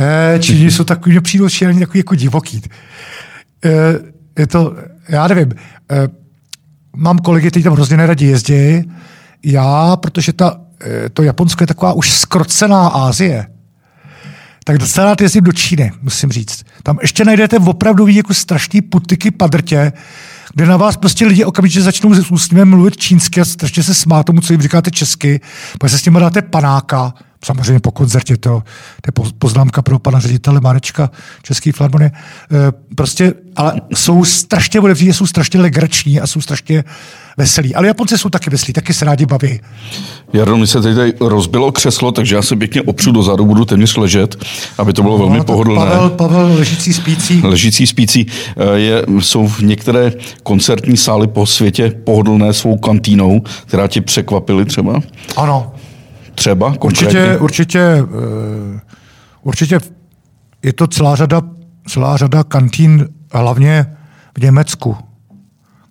[0.00, 2.62] E, Číňani jsou takový, že přijdou Číňani takový jako divoký.
[3.64, 3.70] E,
[4.38, 4.76] je to,
[5.08, 6.08] já nevím, e,
[6.96, 8.90] mám kolegy, kteří tam hrozně neradi jezdí.
[9.44, 10.60] Já, protože ta,
[11.12, 13.46] to Japonsko je taková už skrocená Ázie,
[14.64, 16.64] tak docela jezdím do Číny, musím říct.
[16.82, 19.92] Tam ještě najdete opravdu jako strašný putiky padrtě,
[20.54, 24.26] kde na vás prostě lidi okamžitě začnou s úsměvem mluvit čínsky a strašně se smát
[24.26, 25.40] tomu, co jim říkáte česky,
[25.80, 28.62] pak se s nimi dáte panáka, samozřejmě po koncertě, to,
[29.00, 31.10] to je poznámka pro pana ředitele Marečka
[31.42, 32.10] České filharmonie.
[32.10, 36.84] E, prostě, ale jsou strašně, bude jsou strašně legrační a jsou strašně
[37.36, 37.74] veselí.
[37.74, 39.60] Ale Japonci jsou taky veselí, taky se rádi baví.
[40.32, 43.96] Jarno, mi se tady, tady rozbilo křeslo, takže já se pěkně opřu dozadu, budu téměř
[43.96, 44.44] ležet,
[44.78, 45.86] aby to bylo no, velmi to pohodlné.
[45.86, 47.40] Pavel, Pavel, ležící spící.
[47.44, 48.26] Ležící spící.
[48.56, 54.64] Eh, je, jsou v některé koncertní sály po světě pohodlné svou kantínou, která tě překvapily
[54.64, 55.00] třeba?
[55.36, 55.72] Ano.
[56.34, 57.38] Třeba konkrétně?
[57.38, 58.80] Určitě, určitě, uh,
[59.42, 59.78] určitě
[60.62, 61.42] je to celá řada,
[61.88, 63.96] celá řada kantín, hlavně
[64.38, 64.96] v Německu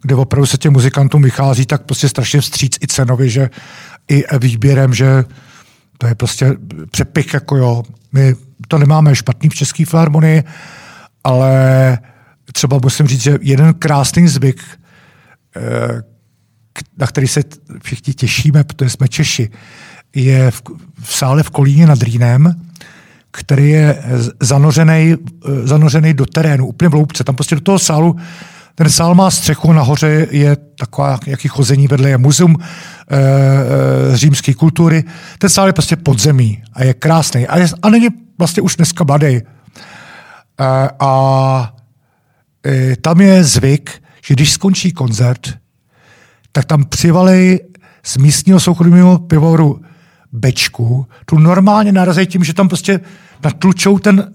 [0.01, 3.49] kde opravdu se těm muzikantům vychází tak prostě strašně vstříc i cenově, že
[4.07, 5.23] i výběrem, že
[5.97, 6.55] to je prostě
[6.91, 7.83] přepich, jako jo.
[8.11, 8.35] My
[8.67, 10.43] to nemáme špatný v České filharmonii,
[11.23, 11.97] ale
[12.53, 14.63] třeba musím říct, že jeden krásný zvyk,
[15.55, 16.01] eh,
[16.97, 17.43] na který se
[17.83, 19.49] všichni těšíme, protože jsme Češi,
[20.15, 20.61] je v,
[21.01, 22.55] v sále v Kolíně nad Rýnem,
[23.31, 24.03] který je
[24.39, 25.15] zanořený,
[26.09, 27.23] eh, do terénu, úplně v loupce.
[27.23, 28.15] Tam prostě do toho sálu
[28.75, 32.65] ten sál má střechu, nahoře je taková jaký chození, vedle je muzeum e,
[34.13, 35.03] e, římské kultury.
[35.37, 37.47] Ten sál je prostě podzemí a je krásný.
[37.47, 39.27] A, je, a není vlastně už dneska mladý.
[39.27, 39.43] E,
[40.99, 41.73] a
[42.65, 45.49] e, tam je zvyk, že když skončí koncert,
[46.51, 47.59] tak tam přivalej
[48.03, 49.81] z místního soukromého pivovaru
[50.31, 52.99] bečku, tu normálně narazí tím, že tam prostě
[53.43, 54.31] natlučou ten,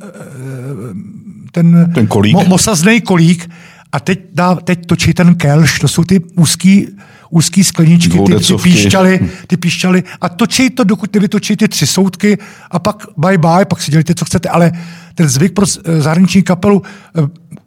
[1.53, 2.35] ten, ten kolík.
[2.35, 3.51] Mo, mosazný kolík
[3.93, 6.89] a teď, dá, teď točí ten kelš, to jsou ty úzký,
[7.31, 12.39] úzký skleničky, ty, ty, píšťaly, ty píšťaly a točí to, dokud nevytočí ty tři soudky
[12.71, 14.73] a pak bye bye, pak si dělíte, co chcete, ale
[15.15, 16.83] ten zvyk pro eh, zahraniční kapelu
[17.19, 17.21] eh,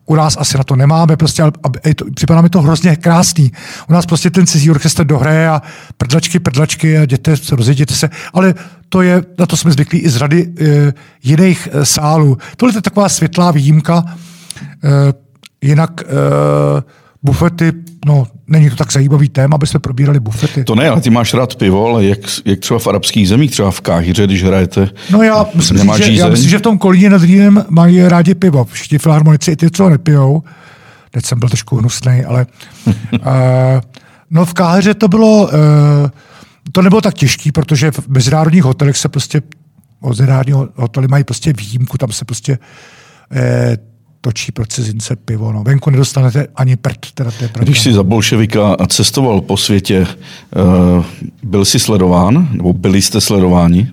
[0.09, 1.51] u nás asi na to nemáme, prostě, ale
[1.95, 3.51] to, připadá mi to hrozně krásný.
[3.89, 5.61] U nás prostě ten cizí orchestr dohraje a
[5.97, 8.53] prdlačky, prdlačky a jděte, rozjeděte se, ale
[8.89, 10.93] to je, na to jsme zvyklí i z rady e,
[11.23, 12.37] jiných e, sálů.
[12.57, 14.03] Tohle je taková světlá výjimka.
[14.83, 15.29] E,
[15.61, 16.81] Jinak uh,
[17.23, 17.71] bufety,
[18.05, 20.63] no, není to tak zajímavý téma, aby jsme probírali bufety.
[20.63, 23.71] To ne, ale ty máš rád pivo, ale jak, jak třeba v arabských zemích, třeba
[23.71, 27.21] v Káhyře, když hrajete, No já myslím, že, já myslím, že v tom Kolíně nad
[27.21, 28.65] Rýnem mají rádi pivo.
[28.65, 30.43] Všichni filharmonici i ty, co nepijou.
[31.11, 32.45] Teď jsem byl trošku hnusný, ale
[32.85, 32.93] uh,
[34.31, 35.49] no v Káhyře to bylo, uh,
[36.71, 39.41] to nebylo tak těžký, protože v mezinárodních hotelech se prostě
[40.07, 42.59] mezinárodní hotely mají prostě výjimku, tam se prostě
[43.31, 43.77] eh,
[44.21, 45.51] točí pro cizince pivo.
[45.53, 45.63] No.
[45.63, 47.11] Venku nedostanete ani prd.
[47.13, 51.05] Teda to je Když jsi za bolševika cestoval po světě, uh,
[51.43, 53.91] byl jsi sledován, nebo byli jste sledováni?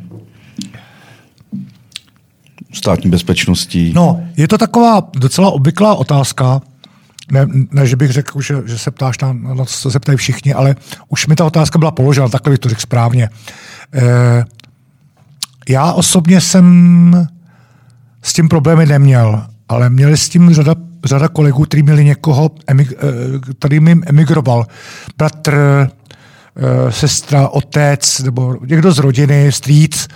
[2.73, 3.93] Státní bezpečností?
[3.95, 6.61] No, je to taková docela obvyklá otázka,
[7.33, 10.19] ne, ne že bych řekl, že, že se ptáš na, na to, co se ptají
[10.19, 10.77] všichni, ale
[11.09, 13.29] už mi ta otázka byla položena, takhle bych to řekl správně.
[13.95, 14.45] E,
[15.69, 17.29] já osobně jsem
[18.23, 20.74] s tím problémy neměl ale měli s tím řada,
[21.05, 22.85] řada kolegů, kteří měli někoho, eh,
[23.59, 24.66] který jim emigroval.
[25.18, 30.09] Bratr, eh, sestra, otec, nebo někdo z rodiny, strýc,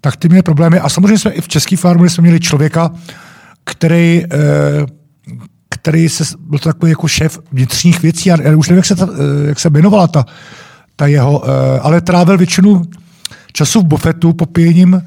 [0.00, 0.78] tak ty měli problémy.
[0.78, 2.90] A samozřejmě jsme i v České farmě jsme měli člověka,
[3.64, 4.86] který, eh,
[5.68, 9.08] který se, byl to takový jako šéf vnitřních věcí, já už nevím, jak se, ta,
[9.48, 10.24] jak se jmenovala ta,
[10.96, 11.44] ta jeho,
[11.82, 12.82] ale trávil většinu
[13.52, 15.02] času v bufetu popíjením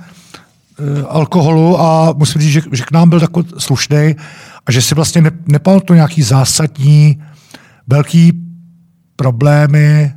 [1.10, 4.16] alkoholu a musím říct, že, že k nám byl takový slušný
[4.66, 7.22] a že si vlastně ne, nepal to nějaký zásadní
[7.88, 8.34] velký
[9.16, 10.14] problémy,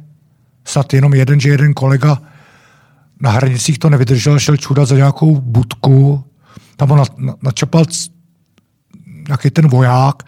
[0.64, 2.18] snad jenom jeden, že jeden kolega
[3.20, 6.24] na hranicích to nevydržel, šel čudat za nějakou budku,
[6.76, 7.84] tam ho na, na, načapal
[9.28, 10.22] nějaký ten voják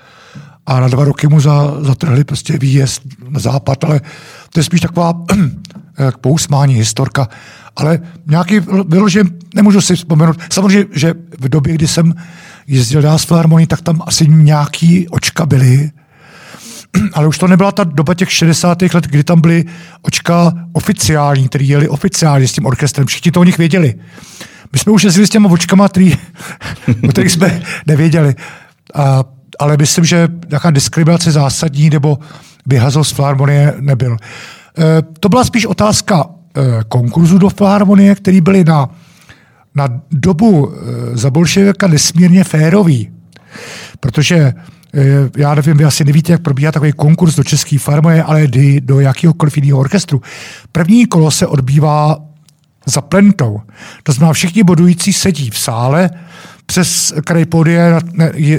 [0.66, 4.00] a na dva roky mu za, zatrhli prostě výjezd na západ, ale
[4.50, 5.14] to je spíš taková
[6.12, 7.28] k pousmání historka
[7.76, 10.40] ale nějaký vyložen, nemůžu si vzpomenout.
[10.52, 12.14] Samozřejmě, že v době, kdy jsem
[12.66, 15.90] jezdil dál z Filharmonii, tak tam asi nějaký očka byly,
[17.12, 18.82] ale už to nebyla ta doba těch 60.
[18.82, 19.64] let, kdy tam byly
[20.02, 23.06] očka oficiální, který jeli oficiálně s tím orchestrem.
[23.06, 23.94] Všichni to o nich věděli.
[24.72, 26.14] My jsme už jezdili s těma očkama, který,
[27.04, 28.34] o kterých jsme nevěděli.
[28.94, 29.24] A,
[29.58, 32.18] ale myslím, že nějaká diskriminace zásadní nebo
[32.66, 34.16] vyhazol z Filharmonie nebyl.
[34.16, 36.24] E, to byla spíš otázka
[36.56, 38.88] Eh, konkurzu do Filharmonie, který byly na,
[39.74, 43.10] na dobu eh, za bolševika nesmírně férový.
[44.00, 45.02] Protože eh,
[45.36, 49.00] já nevím, vy asi nevíte, jak probíhá takový konkurs do České farmoje, ale kdy do
[49.00, 50.22] jakéhokoliv jiného orchestru.
[50.72, 52.18] První kolo se odbývá
[52.86, 53.60] za plentou.
[54.02, 56.10] To znamená, všichni bodující sedí v sále,
[56.66, 58.00] přes kraj podie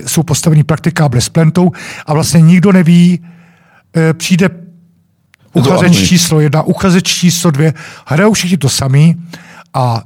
[0.06, 1.72] jsou postavení praktikáble s plentou
[2.06, 3.26] a vlastně nikdo neví,
[4.18, 4.63] přijde
[5.54, 7.74] uchazeč číslo jedna, uchazeč číslo dvě,
[8.06, 9.16] hrajou všichni to samý
[9.74, 10.04] a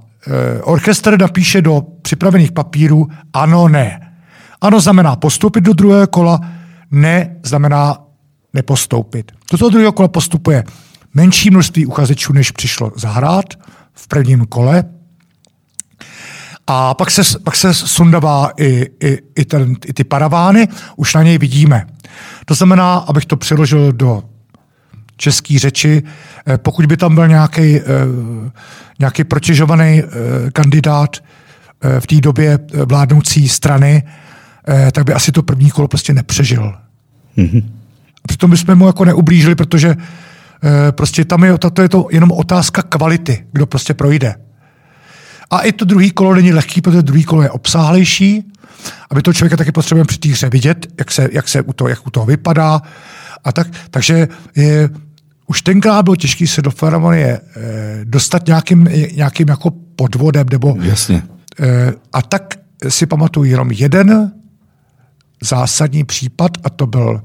[0.63, 4.13] orchestr napíše do připravených papírů ano, ne.
[4.61, 6.39] Ano znamená postoupit do druhého kola,
[6.91, 7.97] ne znamená
[8.53, 9.31] nepostoupit.
[9.51, 10.63] Do toho druhého kola postupuje
[11.13, 13.45] menší množství uchazečů, než přišlo zahrát
[13.93, 14.83] v prvním kole.
[16.67, 21.23] A pak se, pak se sundává i, i, i, ten, i ty paravány, už na
[21.23, 21.87] něj vidíme.
[22.45, 24.23] To znamená, abych to přeložil do
[25.17, 26.03] české řeči,
[26.47, 27.83] eh, pokud by tam byl nějaký, eh,
[28.99, 30.05] nějaký protěžovaný eh,
[30.51, 31.17] kandidát
[31.99, 34.03] v té době vládnoucí strany,
[34.91, 36.73] tak by asi to první kolo prostě nepřežil.
[37.37, 37.63] Mm-hmm.
[38.23, 39.95] A přitom bychom mu jako neublížili, protože
[40.91, 44.35] prostě tam je, to je to jenom otázka kvality, kdo prostě projde.
[45.49, 48.43] A i to druhý kolo není lehký, protože druhý kolo je obsáhlejší,
[49.09, 51.87] aby to člověka taky potřebujeme při té hře vidět, jak se, jak se u toho,
[51.87, 52.81] jak u toho vypadá.
[53.43, 54.89] A tak, takže je,
[55.47, 58.83] už tenkrát bylo těžké se do Filharmonie eh, dostat nějakým,
[59.15, 60.47] nějakým jako podvodem.
[60.51, 61.23] Nebo, Jasně.
[61.59, 62.53] Eh, a tak
[62.89, 64.31] si pamatuju jenom jeden
[65.41, 67.21] zásadní případ, a to byl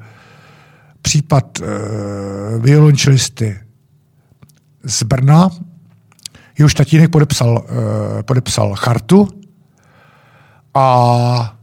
[1.02, 1.66] případ eh,
[2.58, 3.61] violončelisty
[4.85, 5.50] z Brna,
[6.58, 9.28] jehož tatínek podepsal, eh, podepsal chartu
[10.74, 11.56] a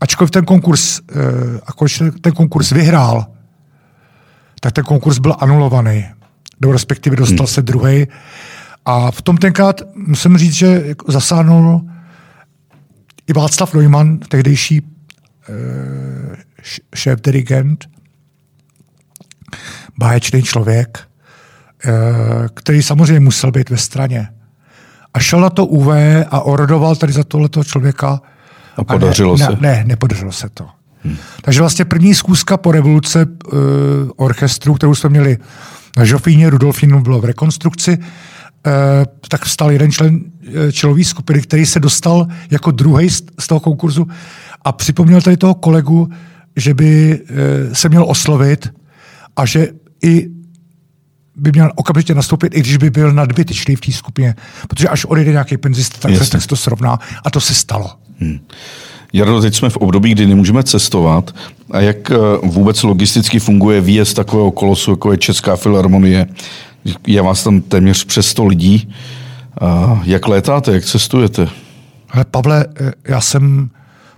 [0.00, 3.26] ačkoliv ten konkurs, eh, ačkoliv ten konkurs vyhrál,
[4.64, 6.04] tak ten konkurs byl anulovaný.
[6.60, 7.54] Do respektive dostal hmm.
[7.54, 8.06] se druhý.
[8.84, 11.80] A v tom tenkrát musím říct, že jako zasáhnul
[13.26, 14.82] i Václav Neumann, tehdejší
[15.48, 16.36] eh,
[16.94, 17.88] šéf dirigent,
[19.98, 20.98] báječný člověk,
[21.84, 21.92] eh,
[22.54, 24.28] který samozřejmě musel být ve straně.
[25.14, 25.88] A šel na to UV
[26.30, 28.20] a orodoval tady za tohleto člověka.
[28.76, 29.52] A podařilo a ne, se?
[29.52, 30.68] Ne, ne, nepodařilo se to.
[31.04, 31.16] Hmm.
[31.42, 33.58] Takže vlastně první zkuska po revoluce uh,
[34.16, 35.38] orchestru, kterou jsme měli
[35.96, 38.04] na Žofíně, Rudolfínu bylo v rekonstrukci, uh,
[39.28, 43.60] tak vstal jeden člen uh, čelové skupiny, který se dostal jako druhý z, z toho
[43.60, 44.06] konkurzu
[44.64, 46.08] a připomněl tady toho kolegu,
[46.56, 48.68] že by uh, se měl oslovit
[49.36, 49.68] a že
[50.02, 50.28] i
[51.36, 54.34] by měl okamžitě nastoupit, i když by byl nadbytečný v té skupině.
[54.68, 56.98] Protože až odejde nějaký penzista, tak se, tak se to srovná.
[57.24, 57.90] A to se stalo.
[58.18, 58.38] Hmm.
[59.14, 61.34] Jarno, teď jsme v období, kdy nemůžeme cestovat.
[61.70, 66.26] A jak eh, vůbec logisticky funguje výjezd takového kolosu, jako je Česká filharmonie?
[67.06, 68.94] Je vás tam téměř přes 100 lidí.
[69.60, 71.48] A jak létáte, jak cestujete?
[72.10, 73.70] Ale Pavle, eh, já jsem,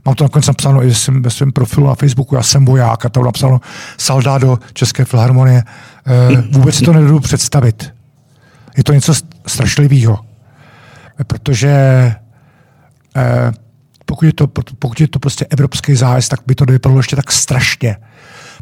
[0.05, 3.09] mám to nakonec napsáno i jsem ve svém profilu na Facebooku, já jsem voják a
[3.09, 3.61] tam napsáno
[3.99, 5.63] saldá do České filharmonie.
[6.07, 7.95] Eh, vůbec si to nedodu představit.
[8.77, 9.13] Je to něco
[9.47, 10.19] strašlivého.
[11.27, 12.13] Protože
[14.17, 14.47] pokud je to,
[14.79, 17.97] pokud je to prostě evropský zájezd, tak by to vypadalo ještě tak strašně.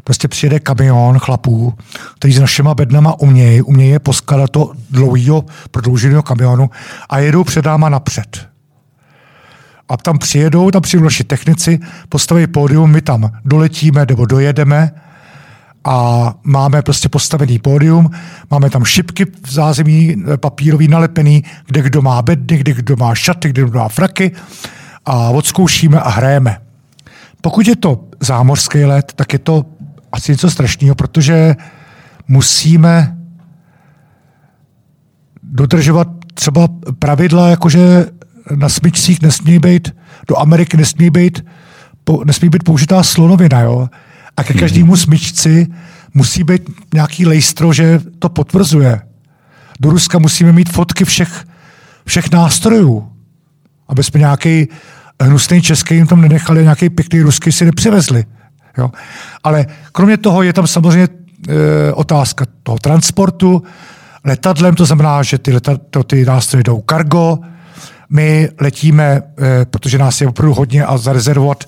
[0.03, 1.73] Prostě přijede kamion chlapů,
[2.15, 6.69] kteří s našima bednama umějí, umějí je poskladat to dlouhého prodlouženého kamionu
[7.09, 8.47] a jedou před náma napřed.
[9.89, 14.91] A tam přijedou, tam přijdou naši technici, postaví pódium, my tam doletíme nebo dojedeme
[15.83, 18.09] a máme prostě postavený pódium,
[18.51, 23.49] máme tam šipky v zázemí papírový nalepený, kde kdo má bedny, kde kdo má šaty,
[23.49, 24.31] kde kdo má fraky
[25.05, 26.57] a odzkoušíme a hrajeme.
[27.41, 29.65] Pokud je to zámořský let, tak je to
[30.11, 31.55] asi něco strašného, protože
[32.27, 33.17] musíme
[35.43, 36.67] dodržovat třeba
[36.99, 38.05] pravidla, jakože
[38.55, 39.95] na smyčcích nesmí být,
[40.27, 41.45] do Ameriky nesmí být,
[42.25, 43.89] nesmí být použitá slonovina, jo?
[44.37, 45.67] A ke každému smyčci
[46.13, 46.61] musí být
[46.93, 49.01] nějaký lejstro, že to potvrzuje.
[49.79, 51.45] Do Ruska musíme mít fotky všech,
[52.05, 53.11] všech nástrojů,
[53.87, 54.67] aby jsme nějaký
[55.23, 58.25] hnusný český jim tam nenechali, nějaký pěkný ruský si nepřivezli.
[58.77, 58.91] Jo?
[59.43, 61.07] Ale kromě toho je tam samozřejmě
[61.49, 63.63] e, otázka toho transportu
[64.23, 67.39] letadlem, to znamená, že ty, leta, to, ty nástroje jdou kargo,
[68.09, 71.63] my letíme, e, protože nás je opravdu hodně a zarezervovat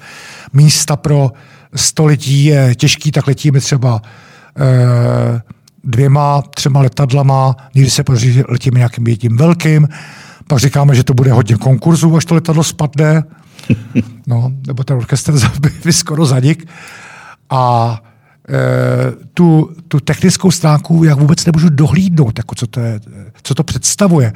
[0.54, 1.32] místa pro
[1.76, 4.02] 100 lidí je těžký, tak letíme třeba
[4.60, 5.42] e,
[5.84, 9.88] dvěma, třema letadlama, někdy se podaří, letíme nějakým jedním velkým,
[10.48, 13.24] pak říkáme, že to bude hodně konkurzů, až to letadlo spadne,
[14.28, 15.34] no, nebo ten orchestr
[15.84, 16.68] by skoro zanik.
[17.50, 17.96] A
[18.50, 23.00] e, tu, tu technickou stránku jak vůbec nemůžu dohlídnout, jako co, to je,
[23.44, 24.34] co to představuje.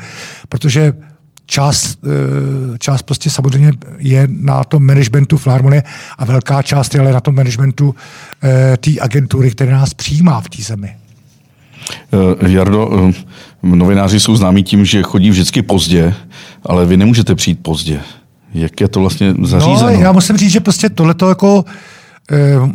[0.50, 0.94] Protože
[1.46, 5.84] část, e, část prostě samozřejmě je na tom managementu Filharmonie
[6.18, 7.96] a velká část je ale na tom managementu
[8.44, 10.96] e, té agentury, která nás přijímá v té zemi.
[12.12, 13.12] Uh, Jardo, uh,
[13.64, 16.14] novináři jsou známí tím, že chodí vždycky pozdě,
[16.66, 18.00] ale vy nemůžete přijít pozdě.
[18.54, 19.92] Jak je to vlastně zařízeno?
[19.92, 21.66] No, já musím říct, že prostě tohleto jako uh,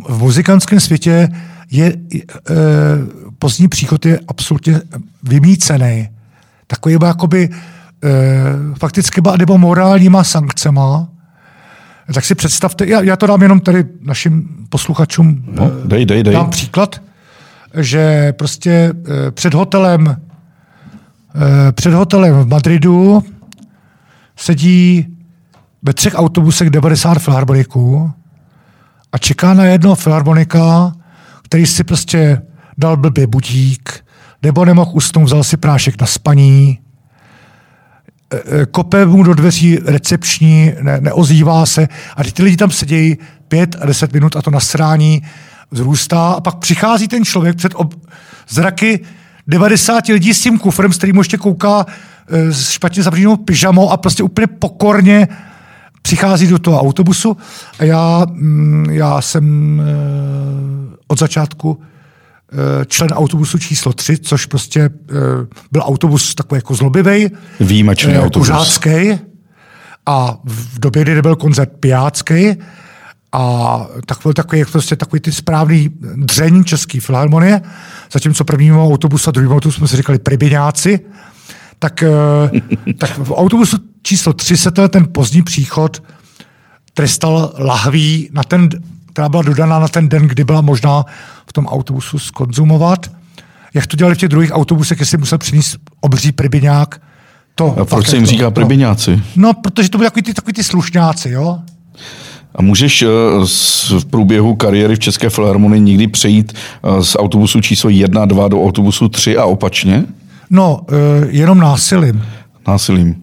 [0.09, 1.29] v muzikantském světě
[1.71, 1.93] je
[3.39, 4.81] pozdní příchod je absolutně
[5.23, 6.09] vymícený.
[6.67, 11.07] Takový jakoby uh, fakticky nebo morálníma sankcema,
[12.13, 16.33] tak si představte, já, já to dám jenom tady našim posluchačům, no, dej, dej, dej.
[16.33, 17.01] dám příklad,
[17.77, 18.93] že prostě
[19.31, 20.17] před hotelem
[21.71, 23.23] před hotelem v Madridu
[24.35, 25.17] sedí
[25.83, 28.11] ve třech autobusech 90 filharmoniků
[29.11, 30.93] a čeká na jednoho filharmonika,
[31.43, 32.41] který si prostě
[32.77, 34.05] dal blbě budík,
[34.43, 36.79] nebo nemohl usnout, vzal si prášek na spaní,
[38.33, 41.87] e, e, kope mu do dveří recepční, ne, neozývá se.
[42.15, 45.21] A ty lidi tam sedějí pět a deset minut a to nasrání
[45.71, 47.93] vzrůstá a pak přichází ten člověk před ob...
[48.49, 48.99] zraky
[49.47, 51.85] 90 lidí s tím kufrem, s kterým ještě kouká
[52.29, 55.27] s špatně zavřenou pyžamou a prostě úplně pokorně
[56.01, 57.37] přichází do toho autobusu
[57.79, 59.81] a já, mm, já jsem
[61.07, 61.79] od začátku
[62.53, 65.13] Eh, člen autobusu číslo 3, což prostě eh,
[65.71, 67.29] byl autobus takový jako zlobivý.
[67.59, 68.47] Výjimečný eh, autobus.
[68.47, 69.19] Kuřácký.
[70.05, 72.55] A v době, kdy byl koncert pijácký,
[73.31, 77.61] a tak byl takový, jak prostě takový ty správný dřeň České filharmonie,
[78.11, 80.99] zatímco prvnímu autobusu a druhému autobusu jsme si říkali pribiňáci,
[81.79, 82.03] tak,
[82.97, 86.03] tak v autobusu číslo 3 se ten pozdní příchod
[86.93, 88.69] trestal lahví na ten
[89.17, 91.05] která byla dodaná na ten den, kdy byla možná
[91.47, 93.11] v tom autobusu skonzumovat.
[93.73, 97.01] Jak to dělali v těch druhých autobusech, jestli musel přinést obří pribiňák.
[97.55, 99.11] To, A proč se jim to, říká pribiňáci?
[99.11, 101.59] No, no, protože to byli takový ty, takový ty slušňáci, jo?
[102.57, 103.09] A můžeš uh,
[103.99, 108.63] v průběhu kariéry v České filharmonii nikdy přejít uh, z autobusu číslo 1 2 do
[108.63, 110.05] autobusu 3 a opačně?
[110.49, 110.97] No, uh,
[111.29, 112.23] jenom násilím.
[112.67, 113.15] Násilím.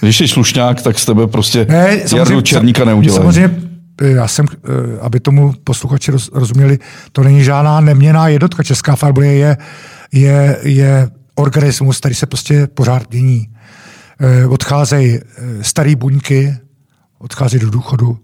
[0.00, 3.18] Když jsi slušňák, tak z tebe prostě ne, Jardu Černíka neudělají.
[3.18, 3.68] Samozřejmě
[4.02, 6.78] já jsem, eh, aby tomu posluchači rozuměli,
[7.12, 8.62] to není žádná neměná jednotka.
[8.62, 9.56] Česká farbolie je,
[10.12, 13.48] je, je organismus, který se prostě pořád mění.
[14.20, 15.22] Eh, odcházejí eh,
[15.64, 16.56] staré buňky,
[17.18, 18.18] odchází do důchodu,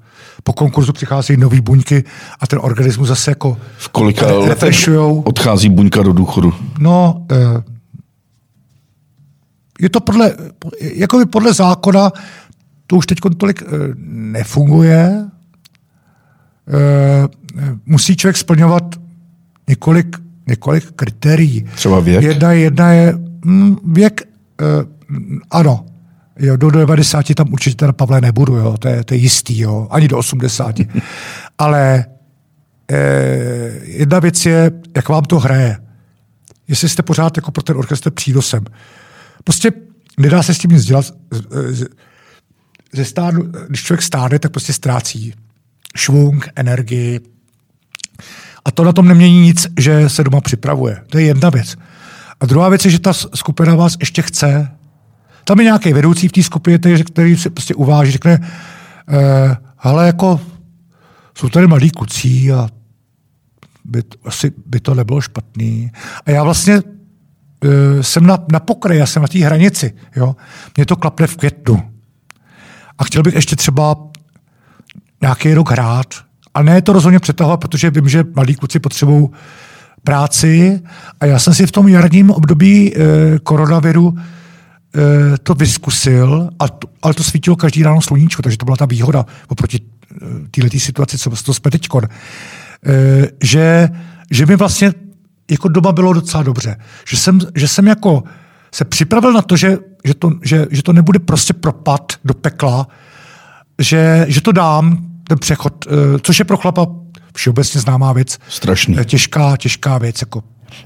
[0.44, 2.04] po konkurzu přicházejí nové buňky
[2.40, 4.88] a ten organismus zase jako v kolika letech
[5.24, 6.54] odchází buňka do důchodu?
[6.78, 7.26] No,
[9.80, 10.32] je to podle,
[10.80, 12.12] jako by podle zákona,
[12.86, 13.62] to už teď tolik
[14.06, 15.26] nefunguje,
[16.68, 17.28] Eh,
[17.86, 18.84] musí člověk splňovat
[19.68, 21.64] několik, několik kritérií.
[21.74, 22.22] Třeba věk?
[22.22, 24.22] Jedna, jedna je hm, věk,
[25.50, 25.86] ano,
[26.38, 29.88] jo, do 90 tam určitě teda Pavle nebudu, jo, to, je, to je jistý, jo,
[29.90, 30.76] ani do 80.
[31.58, 32.04] Ale
[32.90, 35.78] eh, jedna věc je, jak vám to hraje.
[36.68, 38.64] Jestli jste pořád jako pro ten orchestr přínosem.
[39.44, 39.72] Prostě
[40.18, 41.04] nedá se s tím nic dělat.
[42.92, 45.34] Ze stánu, když člověk stáne, tak prostě ztrácí
[45.96, 47.20] švung, energii.
[48.64, 51.02] A to na tom nemění nic, že se doma připravuje.
[51.06, 51.76] To je jedna věc.
[52.40, 54.68] A druhá věc je, že ta skupina vás ještě chce.
[55.44, 58.40] Tam je nějaký vedoucí v té skupině, který se prostě uváží, řekne,
[59.08, 60.40] eh, ale jako
[61.38, 62.68] jsou tady mladí kluci a
[63.84, 65.90] by, asi by to nebylo špatný.
[66.26, 69.94] A já vlastně eh, jsem na, na pokraji, já jsem na té hranici.
[70.16, 70.36] Jo?
[70.76, 71.82] Mně to klapne v květnu.
[72.98, 73.96] A chtěl bych ještě třeba
[75.20, 76.06] nějaký rok hrát.
[76.54, 79.28] A ne to rozhodně přetahovat, protože vím, že mladí kluci potřebují
[80.04, 80.80] práci
[81.20, 82.98] a já jsem si v tom jarním období e,
[83.38, 84.14] koronaviru
[85.42, 89.26] to vyskusil, a to, ale to svítilo každý ráno sluníčko, takže to byla ta výhoda
[89.48, 91.88] oproti e, této situaci, co to jsme teď.
[91.94, 93.88] E, že,
[94.30, 94.92] že mi vlastně
[95.50, 96.76] jako doma bylo docela dobře.
[97.08, 98.22] Že jsem, že jsem jako
[98.74, 102.88] se připravil na to, že, že, to, že, že to nebude prostě propad do pekla,
[103.78, 105.90] že, že to dám, ten přechod, eh,
[106.22, 106.86] což je pro chlapa
[107.36, 108.38] všeobecně známá věc.
[108.48, 108.96] Strašný.
[108.98, 110.20] Eh, těžká, těžká věc.
[110.20, 110.42] Jako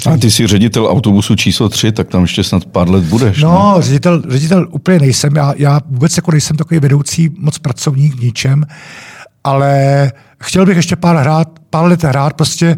[0.06, 3.42] a ty jsi ředitel autobusu číslo 3, tak tam ještě snad pár let budeš.
[3.42, 3.82] No, ne?
[3.82, 5.36] ředitel, ředitel úplně nejsem.
[5.36, 8.64] Já, já vůbec jako nejsem takový vedoucí moc pracovník v ničem,
[9.44, 10.12] ale
[10.42, 12.76] chtěl bych ještě pár, hrát, pár let hrát prostě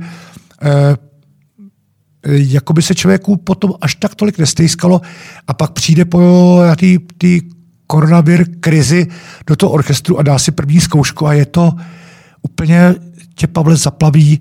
[0.63, 0.97] eh,
[2.27, 5.01] jako by se člověku potom až tak tolik nestejskalo
[5.47, 6.61] a pak přijde po
[7.19, 7.29] té
[7.87, 9.07] koronavir krizi
[9.47, 11.73] do toho orchestru a dá si první zkoušku a je to
[12.43, 12.95] úplně
[13.35, 14.41] tě, Pavle, zaplaví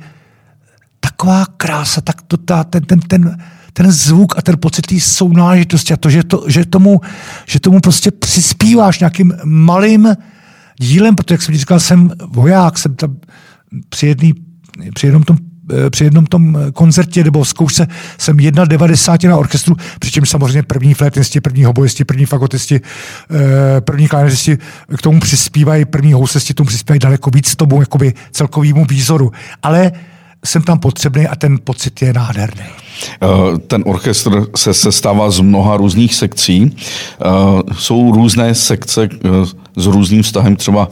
[0.99, 3.37] taková krása, tak to, ta, ten, ten, ten,
[3.73, 7.01] ten zvuk a ten pocit té sounážitosti a to, že, to, že, tomu,
[7.45, 10.15] že tomu prostě přispíváš nějakým malým
[10.79, 13.17] dílem, protože, jak jsem říkal, jsem voják, jsem tam
[13.89, 14.33] při, jedný,
[14.93, 15.37] při jednom tom
[15.73, 21.41] Eh, při jednom tom koncertě nebo zkoušce jsem 1,90 na orchestru, přičemž samozřejmě první flétnisti,
[21.41, 22.81] první hoboisti, první fagotisti,
[23.31, 24.57] eh, první klávesisti
[24.97, 29.31] k tomu přispívají, první houslisti tomu přispívají daleko víc tomu jakoby celkovýmu výzoru.
[29.63, 29.91] Ale
[30.45, 32.63] jsem tam potřebný a ten pocit je nádherný.
[33.23, 36.75] Eh, ten orchestr se sestává z mnoha různých sekcí.
[36.75, 37.25] Eh,
[37.73, 39.29] jsou různé sekce eh,
[39.75, 40.89] s různým vztahem třeba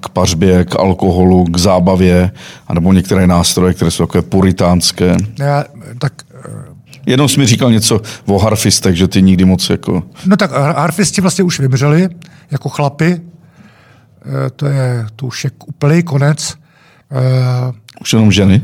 [0.00, 2.30] k pařbě, k alkoholu, k zábavě,
[2.68, 5.16] anebo některé nástroje, které jsou takové puritánské.
[5.38, 5.64] Já,
[5.98, 6.12] tak
[7.06, 10.02] Jenom jsi mi říkal něco o harfistech, že ty nikdy moc jako...
[10.26, 12.08] No tak harfisti vlastně už vymřeli
[12.50, 13.20] jako chlapy.
[14.56, 16.54] To je, to už je úplný konec.
[18.00, 18.62] Už jenom ženy?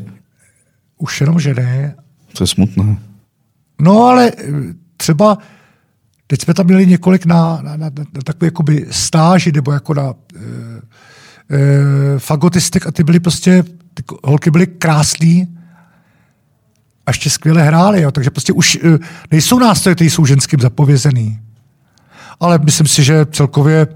[0.98, 1.94] Už jenom ženy.
[2.32, 2.96] To je smutné.
[3.80, 4.52] No ale eh,
[4.96, 5.38] třeba
[6.30, 10.02] teď jsme tam měli několik na, na, na, na takové jakoby stáži nebo jako na
[10.04, 10.38] e,
[11.56, 13.62] e, fagotistek a ty byly prostě,
[13.94, 15.56] ty holky byly krásný
[17.06, 18.10] a ještě skvěle hrály, jo.
[18.10, 18.98] takže prostě už e,
[19.30, 21.40] nejsou nástroje, které jsou ženským zapovězený.
[22.40, 23.86] Ale myslím si, že celkově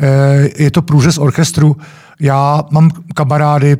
[0.00, 1.76] e, je to průřez orchestru.
[2.20, 3.76] Já mám kamarády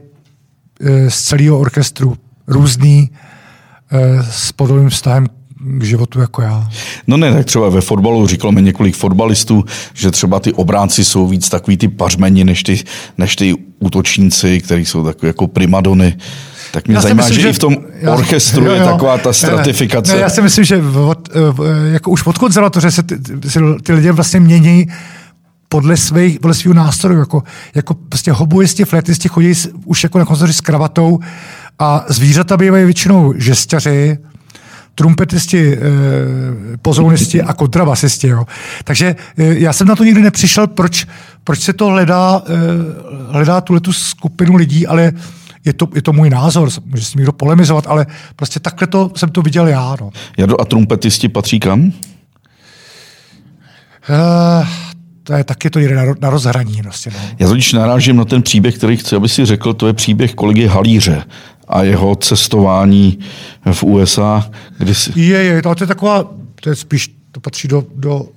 [0.80, 2.16] e, z celého orchestru,
[2.46, 3.10] různý,
[3.92, 5.26] Eh, s podobným vztahem
[5.60, 6.68] k životu jako já.
[7.06, 9.64] No ne, tak třeba ve fotbalu říkalo mi několik fotbalistů,
[9.94, 12.80] že třeba ty obránci jsou víc takový ty pařmeni, než ty,
[13.18, 16.16] než ty útočníci, kteří jsou takové jako primadony.
[16.72, 18.84] Tak mě já zajímá, myslím, že, že i v tom já, orchestru jo, jo, je
[18.84, 20.12] taková ta stratifikace.
[20.12, 21.28] Ne, já si myslím, že od,
[21.92, 23.18] jako už od konzervatoře se ty,
[23.82, 24.86] ty lidé vlastně mění
[25.68, 27.18] podle, svých, podle svého nástroju.
[27.18, 27.42] Jako,
[27.74, 29.52] jako prostě hobuisti, fletisti chodí
[29.84, 31.18] už jako na konzervatoři s kravatou
[31.78, 34.18] a zvířata bývají většinou žestěři,
[34.94, 35.80] trumpetisti, eh,
[36.82, 38.28] pozounisti a kontrabasisti.
[38.28, 38.44] Jo.
[38.84, 41.06] Takže eh, já jsem na to nikdy nepřišel, proč,
[41.44, 42.52] proč se to hledá, eh,
[43.32, 45.12] hledá tuhle tu skupinu lidí, ale
[45.64, 48.06] je to, je to můj názor, může si někdo polemizovat, ale
[48.36, 49.96] prostě takhle to jsem to viděl já.
[50.00, 50.10] No.
[50.36, 51.92] Jado a trumpetisti patří kam?
[54.08, 54.66] Uh,
[55.26, 56.82] to je taky to jde na, na rozhraní.
[56.82, 57.18] Prostě, no.
[57.38, 60.66] Já totiž narážím na ten příběh, který chci, aby si řekl, to je příběh kolegy
[60.66, 61.22] Halíře
[61.68, 63.18] a jeho cestování
[63.72, 64.50] v USA.
[64.78, 65.20] Kdy si...
[65.20, 68.28] Je, je, to je taková, to je spíš, to patří do, do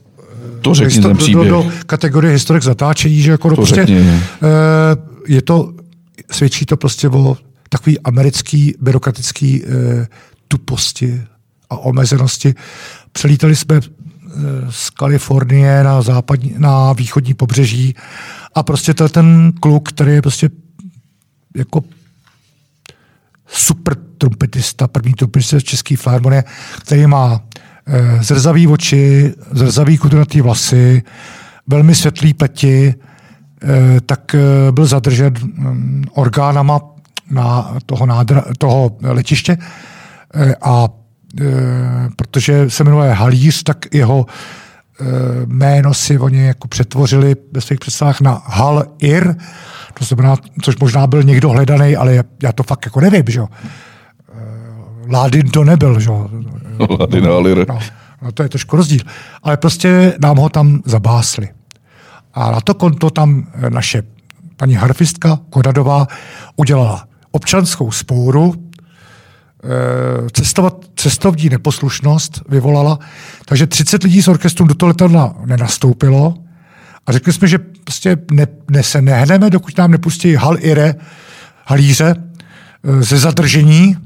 [0.61, 1.49] to řekni ten příběh.
[1.49, 3.99] Do, do, kategorie historik zatáčení, že jako to prostě, řekni.
[3.99, 4.09] Uh,
[5.27, 5.73] je to,
[6.31, 7.37] svědčí to prostě o
[7.69, 9.69] takový americký byrokratický uh,
[10.47, 11.21] tuposti
[11.69, 12.53] a omezenosti.
[13.11, 13.81] Přelítali jsme
[14.69, 17.95] z Kalifornie na, západní, na východní pobřeží.
[18.55, 20.49] A prostě to je ten kluk, který je prostě
[21.57, 21.83] jako
[23.47, 26.43] super trumpetista, první trumpetista České filharmonie,
[26.81, 27.41] který má
[27.87, 31.03] e, zrzavý oči, zrzavý kudratý vlasy,
[31.67, 32.95] velmi světlý pleti,
[33.63, 36.79] e, tak e, byl zadržen um, orgánama
[37.31, 39.57] na toho, nádra, toho letiště
[40.33, 40.87] e, a
[42.15, 45.05] protože se jmenuje Halíř, tak jeho e,
[45.45, 49.35] jméno si oni jako přetvořili ve svých představách na Hal Ir,
[49.99, 53.47] to znamená, což možná byl někdo hledaný, ale já to fakt jako nevím, že jo.
[53.47, 56.29] Eh, Ládin to nebyl, že jo.
[56.99, 57.79] Ládin no, no,
[58.21, 59.01] no, to je trošku rozdíl.
[59.43, 61.47] Ale prostě nám ho tam zabásli.
[62.33, 64.03] A na to konto tam eh, naše
[64.57, 66.07] paní harfistka Kodadová
[66.55, 68.68] udělala občanskou spouru, eh,
[70.31, 72.99] cestovat, cestovní neposlušnost vyvolala,
[73.45, 76.33] takže 30 lidí z orchestru do toho letadla nenastoupilo,
[77.05, 80.95] a řekli jsme, že prostě ne, ne, se nehneme, dokud nám nepustí hal ire,
[81.65, 82.15] halíře
[82.83, 83.97] e, ze zadržení,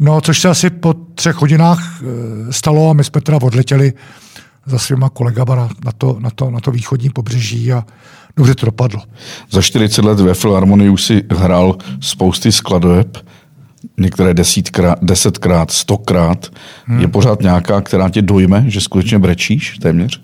[0.00, 3.92] No, což se asi po třech hodinách e, stalo a my jsme teda odletěli
[4.66, 7.84] za svýma kolegama na, na, to, na, to, na to východní pobřeží a
[8.36, 9.00] dobře to dopadlo.
[9.50, 13.18] Za 40 let ve Filharmonii už si hrál spousty skladeb,
[13.96, 16.46] některé desítkrát, desetkrát, stokrát.
[16.84, 17.00] Hmm.
[17.00, 20.20] Je pořád nějaká, která tě dojme, že skutečně brečíš téměř?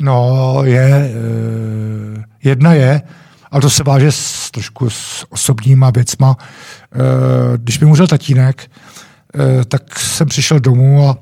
[0.00, 3.02] No, je, eh, jedna je,
[3.50, 6.36] ale to se váže s, trošku s osobníma věcma.
[6.38, 6.98] Eh,
[7.56, 8.70] když mi umřel tatínek,
[9.34, 11.18] eh, tak jsem přišel domů a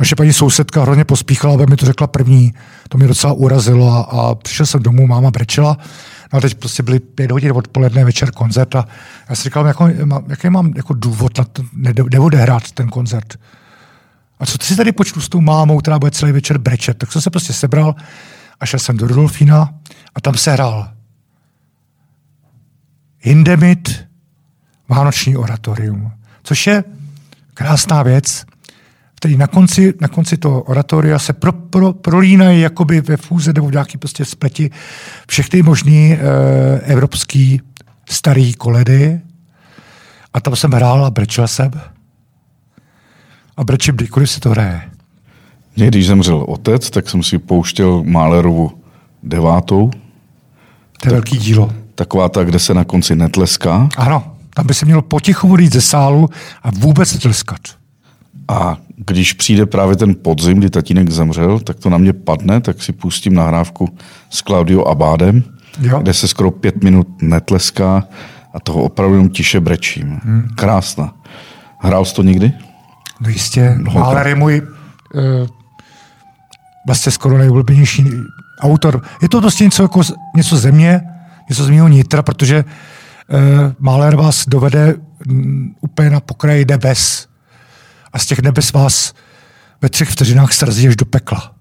[0.00, 2.54] naše paní sousedka hrozně pospíchala, aby mi to řekla první.
[2.88, 5.76] To mě docela urazilo a, a přišel jsem domů, máma brečela.
[6.34, 8.88] No a teď prostě byly pět hodin odpoledne, večer koncert a
[9.28, 9.88] já si říkal, jako,
[10.28, 11.62] jaký mám jako důvod na to
[12.12, 13.38] neodehrát ten koncert
[14.38, 16.98] a co ty si tady počnu s tou mámou, která bude celý večer brečet?
[16.98, 17.94] Tak jsem se prostě sebral
[18.60, 19.74] a šel jsem do Rudolfína
[20.14, 20.88] a tam se hrál
[23.20, 24.04] Hindemit,
[24.88, 26.12] Vánoční oratorium,
[26.42, 26.84] což je
[27.54, 28.44] krásná věc,
[29.14, 33.68] který na konci, na konci toho oratoria se pro, pro, prolínají jakoby ve fůze nebo
[33.68, 34.70] v nějaký prostě spleti
[35.28, 36.18] všechny možný e,
[36.80, 37.60] evropský
[38.10, 39.20] starý koledy.
[40.34, 41.70] A tam jsem hrál a brečel jsem
[43.56, 44.82] a brečím, kdykoliv se to hraje.
[45.76, 48.70] Mě, když zemřel otec, tak jsem si pouštěl Málerovu
[49.22, 49.90] devátou.
[51.00, 51.72] To je velký dílo.
[51.94, 53.88] taková ta, kde se na konci netleská.
[53.96, 56.30] Ano, tam by se mělo potichu odjít ze sálu
[56.62, 57.60] a vůbec netleskat.
[58.48, 62.82] A když přijde právě ten podzim, kdy tatínek zemřel, tak to na mě padne, tak
[62.82, 63.88] si pustím nahrávku
[64.30, 65.42] s Claudio Abádem,
[65.80, 65.98] jo.
[65.98, 68.04] kde se skoro pět minut netleská
[68.54, 70.20] a toho opravdu jenom tiše brečím.
[70.24, 70.48] Hmm.
[70.54, 71.14] Krásná.
[71.78, 72.52] Hrál jsi to někdy?
[73.20, 73.76] No jistě.
[73.94, 75.22] Mahler je můj uh,
[76.86, 78.04] vlastně skoro nejoblíbenější
[78.60, 79.02] autor.
[79.22, 80.00] Je to prostě něco, jako,
[80.36, 81.00] něco země,
[81.48, 84.94] něco z mého nitra, protože uh, Mahler vás dovede
[85.28, 87.28] um, úplně na pokraji nebes
[88.14, 89.14] a z těch nebes vás
[89.82, 91.52] ve třech vteřinách srazí až do pekla.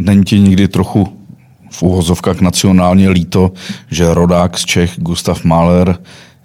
[0.00, 1.18] Není ti nikdy trochu
[1.70, 3.52] v úhozovkách nacionálně líto,
[3.90, 5.98] že rodák z Čech Gustav Mahler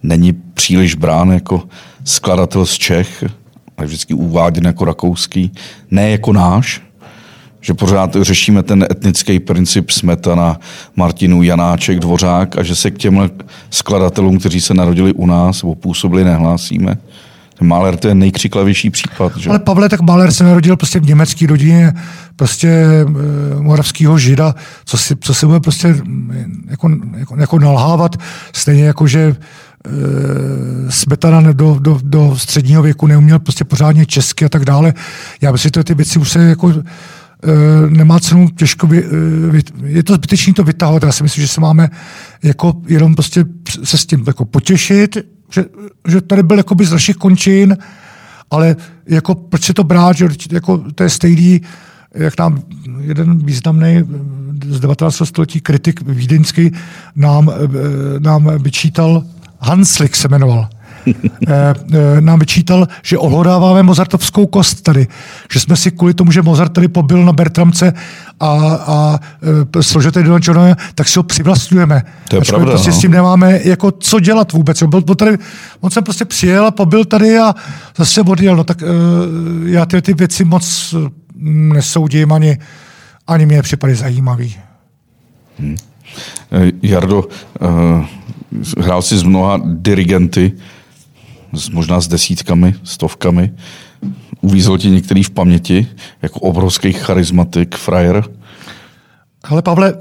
[0.04, 1.64] není příliš brán jako
[2.04, 3.24] skladatel z Čech,
[3.78, 5.52] a vždycky uváděn jako rakouský,
[5.92, 6.82] ne jako náš,
[7.62, 10.60] že pořád řešíme ten etnický princip Smetana,
[10.96, 13.30] Martinu, Janáček, Dvořák a že se k těm
[13.70, 16.98] skladatelům, kteří se narodili u nás nebo působili, nehlásíme.
[17.64, 19.38] Mahler to je nejkřiklavější případ.
[19.38, 19.50] Že?
[19.50, 21.94] Ale Pavle, tak Mahler se narodil prostě v německé rodině,
[22.36, 23.06] prostě e,
[23.62, 24.56] moravského žida,
[24.86, 25.96] co, si, co se bude prostě
[26.70, 28.16] jako, jako, jako nalhávat,
[28.54, 29.36] stejně jako, že e,
[30.90, 34.94] Smetana do, do, do středního věku neuměl prostě pořádně česky a tak dále.
[35.42, 36.82] Já myslím, že ty věci už se jako e,
[37.90, 39.04] nemá cenu těžko, vy,
[39.84, 41.04] je to zbytečné to vytahovat.
[41.04, 41.90] Já si myslím, že se máme
[42.44, 43.46] jako jenom prostě
[43.84, 45.18] se s tím jako potěšit,
[45.54, 45.66] že,
[46.08, 47.78] že tady byl jakoby z našich končin,
[48.52, 48.76] ale
[49.06, 51.62] jako proč se to brát, že jako to je stejný,
[52.14, 52.64] jak nám
[53.00, 54.04] jeden významný
[54.70, 55.22] z 19.
[55.24, 56.72] století kritik vídeňský
[57.16, 57.52] nám,
[58.20, 59.24] nám vyčítal,
[59.60, 60.70] Hanslik se jmenoval,
[62.20, 65.08] nám vyčítal, že ohlodáváme Mozartovskou kost tady.
[65.54, 67.94] Že jsme si kvůli tomu, že Mozart tady pobyl na Bertramce
[68.40, 68.50] a,
[68.88, 69.20] a
[69.80, 72.04] e, složitý Don John, tak si ho přivlastňujeme.
[72.30, 72.96] To je Ačkoliv pravda, prostě no.
[72.96, 74.82] s tím nemáme jako co dělat vůbec.
[74.82, 75.38] On, byl, tady,
[75.82, 77.54] on jsem prostě přijel a pobyl tady a
[77.98, 78.56] zase odjel.
[78.56, 78.84] No tak
[79.66, 80.96] já ty, ty věci moc
[81.74, 82.58] nesoudím ani,
[83.28, 84.56] ani mě připadají zajímavý.
[85.60, 85.78] Hmm.
[86.82, 88.06] Jardo, uh,
[88.78, 90.52] hrál jsi s mnoha dirigenty
[91.72, 93.54] možná s desítkami, stovkami.
[94.42, 95.88] Uvízl ti některý v paměti,
[96.22, 98.24] jako obrovský charismatik, frajer?
[99.44, 99.94] Ale Pavle,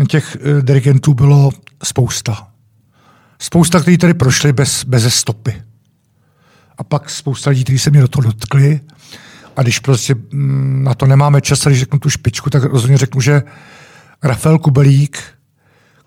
[0.00, 1.50] eh, těch eh, dirigentů bylo
[1.84, 2.48] spousta.
[3.38, 5.62] Spousta, kteří tady prošli bez, bez stopy.
[6.78, 8.80] A pak spousta lidí, kteří se mě do toho dotkli.
[9.56, 13.20] A když prostě mm, na to nemáme čas, když řeknu tu špičku, tak rozhodně řeknu,
[13.20, 13.42] že
[14.22, 15.18] Rafael Kubelík,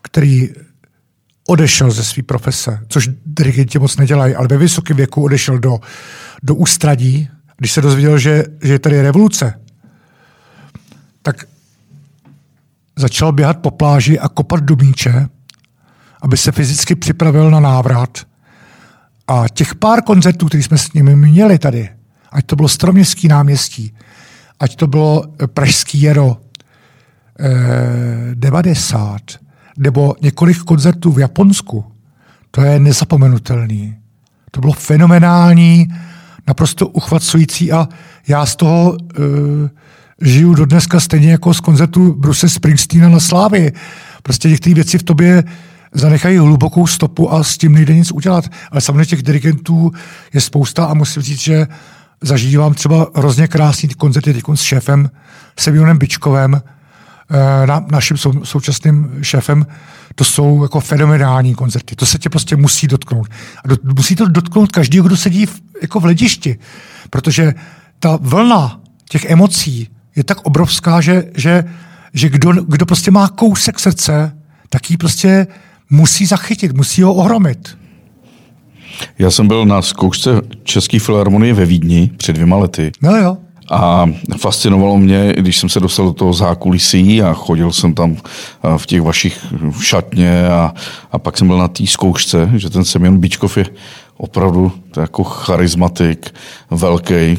[0.01, 0.49] který
[1.47, 5.79] odešel ze své profese, což dirigenti moc nedělají, ale ve vysokém věku odešel do,
[6.43, 9.59] do ústradí, když se dozvěděl, že, že je tady revoluce,
[11.21, 11.45] tak
[12.95, 15.27] začal běhat po pláži a kopat do míče,
[16.21, 18.17] aby se fyzicky připravil na návrat.
[19.27, 21.89] A těch pár koncertů, které jsme s nimi měli tady,
[22.31, 23.93] ať to bylo Stroměstský náměstí,
[24.59, 25.23] ať to bylo
[25.53, 26.37] Pražský jero
[27.39, 29.21] eh, 90,
[29.77, 31.85] nebo několik koncertů v Japonsku,
[32.51, 33.95] to je nezapomenutelný.
[34.51, 35.87] To bylo fenomenální,
[36.47, 37.87] naprosto uchvacující a
[38.27, 38.97] já z toho uh,
[40.21, 43.71] žiju do dneska stejně jako z koncertu Bruce Springsteena na Slávy.
[44.23, 45.43] Prostě některé věci v tobě
[45.93, 48.45] zanechají hlubokou stopu a s tím nejde nic udělat.
[48.71, 49.91] Ale samozřejmě těch dirigentů
[50.33, 51.67] je spousta a musím říct, že
[52.21, 55.09] zažívám třeba hrozně krásný koncerty teď s šéfem
[55.59, 56.61] Semionem Bičkovem,
[57.65, 59.65] na, naším sou, současným šéfem,
[60.15, 61.95] to jsou jako fenomenální koncerty.
[61.95, 63.27] To se tě prostě musí dotknout.
[63.65, 66.59] A do, musí to dotknout každý, kdo sedí v, jako v ledišti.
[67.09, 67.53] Protože
[67.99, 71.63] ta vlna těch emocí je tak obrovská, že, že,
[72.13, 74.37] že kdo, kdo prostě má kousek srdce,
[74.69, 75.47] tak ji prostě
[75.89, 77.77] musí zachytit, musí ho ohromit.
[79.19, 82.91] Já jsem byl na zkoušce České filharmonie ve Vídni před dvěma lety.
[83.01, 83.37] No jo.
[83.71, 84.05] A
[84.37, 88.17] fascinovalo mě, když jsem se dostal do toho zákulisí a chodil jsem tam
[88.77, 89.45] v těch vašich
[89.81, 90.73] šatně a,
[91.11, 93.65] a pak jsem byl na té zkoušce, že ten Semyon Bíčkov je
[94.17, 96.33] opravdu to jako charismatik,
[96.71, 97.37] velký.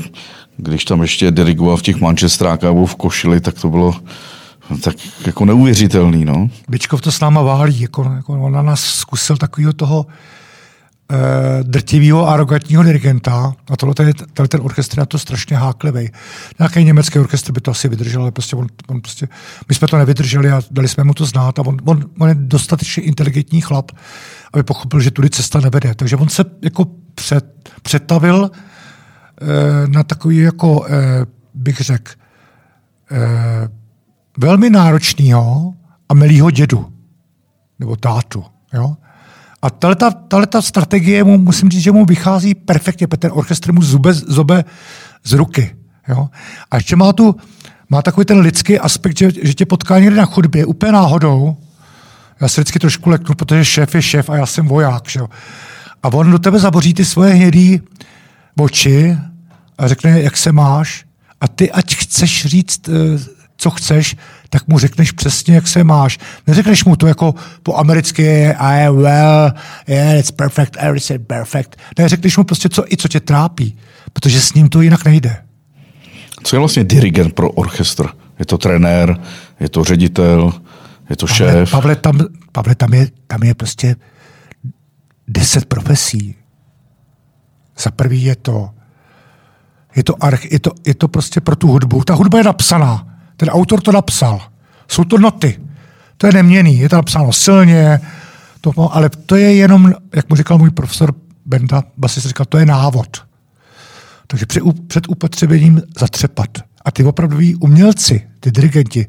[0.57, 3.95] Když tam ještě dirigoval v těch mančestrákách nebo v košili, tak to bylo
[4.83, 6.25] tak jako neuvěřitelný.
[6.25, 6.49] No.
[6.69, 10.07] Bičkov to s náma válí, jako, jako on na nás zkusil takového toho
[11.63, 16.11] drtivého, arrogantního dirigenta a tohle ten, tohle ten orchestr je to strašně háklivý.
[16.59, 19.29] Nějaký německý orchestr by to asi vydržel, ale prostě on, on prostě,
[19.69, 22.35] my jsme to nevydrželi a dali jsme mu to znát a on, on, on je
[22.35, 23.93] dostatečně inteligentní chlap,
[24.53, 25.95] aby pochopil, že tudy cesta nevede.
[25.95, 32.13] Takže on se jako před, přetavil eh, na takový jako, eh, bych řekl,
[33.11, 33.69] eh,
[34.39, 35.75] velmi náročného
[36.09, 36.93] a milýho dědu
[37.79, 38.97] nebo tátu Jo?
[39.63, 43.83] A tahle ta strategie mu, musím říct, že mu vychází perfektně, protože ten orchestr mu
[43.83, 44.65] zube, zobe
[45.25, 45.77] z ruky.
[46.09, 46.29] Jo?
[46.71, 47.37] A ještě má tu,
[47.89, 51.57] má takový ten lidský aspekt, že, že tě potká někde na chodbě, úplně náhodou.
[52.41, 55.09] Já se vždycky trošku leknu, protože šéf je šéf a já jsem voják.
[55.09, 55.21] Že?
[56.03, 57.81] A on do tebe zaboří ty svoje hnědý
[58.59, 59.19] oči
[59.79, 61.05] a řekne, jak se máš.
[61.41, 62.93] A ty, ať chceš říct, eh,
[63.57, 64.17] co chceš,
[64.51, 66.19] tak mu řekneš přesně, jak se máš.
[66.47, 69.53] Neřekneš mu to jako po americky I am well,
[69.89, 71.77] yeah, it's perfect, everything perfect.
[71.99, 73.79] Ne, řekneš mu prostě, co, i co tě trápí,
[74.13, 75.37] protože s ním to jinak nejde.
[76.43, 78.09] Co je vlastně dirigent pro orchestr?
[78.39, 79.21] Je to trenér,
[79.61, 80.53] je to ředitel,
[81.11, 81.71] je to Pavle, šéf?
[81.71, 82.21] Pavle, tam,
[82.53, 83.97] Pavle tam, je, tam je prostě
[85.29, 86.35] deset profesí.
[87.79, 88.71] Za prvý je to,
[89.97, 92.05] je to, arch, je to, je to prostě pro tu hudbu.
[92.05, 93.18] Ta hudba je napsaná.
[93.39, 94.41] Ten autor to napsal.
[94.89, 95.61] Jsou to noty.
[96.17, 96.79] To je neměný.
[96.79, 98.01] Je to napsáno silně,
[98.61, 101.15] to, ale to je jenom, jak mu říkal můj profesor
[101.47, 103.25] Benda, basist říkal, to je návod.
[104.27, 106.49] Takže před, před upotřebením zatřepat.
[106.85, 109.07] A ty opravdoví umělci, ty dirigenti,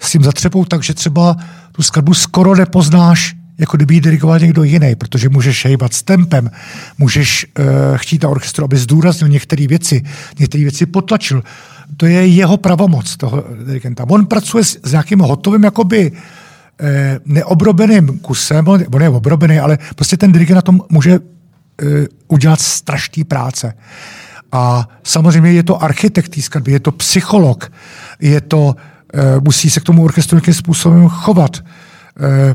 [0.00, 1.36] s tím zatřepou tak, že třeba
[1.72, 6.50] tu skladbu skoro nepoznáš, jako kdyby ji dirigoval někdo jiný, protože můžeš hejbat s tempem,
[6.98, 7.64] můžeš uh,
[7.96, 10.02] chtít na orchestru, aby zdůraznil některé věci,
[10.38, 11.42] některé věci potlačil.
[11.96, 14.04] To je jeho pravomoc, toho dirigenta.
[14.08, 16.12] On pracuje s, s nějakým hotovým, jakoby
[16.80, 21.86] eh, neobrobeným kusem, on, on je obrobený, ale prostě ten dirigent na tom může eh,
[22.28, 23.74] udělat strašný práce.
[24.52, 27.72] A samozřejmě je to architekt té skladby, je to psycholog,
[28.20, 28.76] je to,
[29.14, 31.64] eh, musí se k tomu orchestru nějakým způsobem chovat.
[32.20, 32.54] Eh,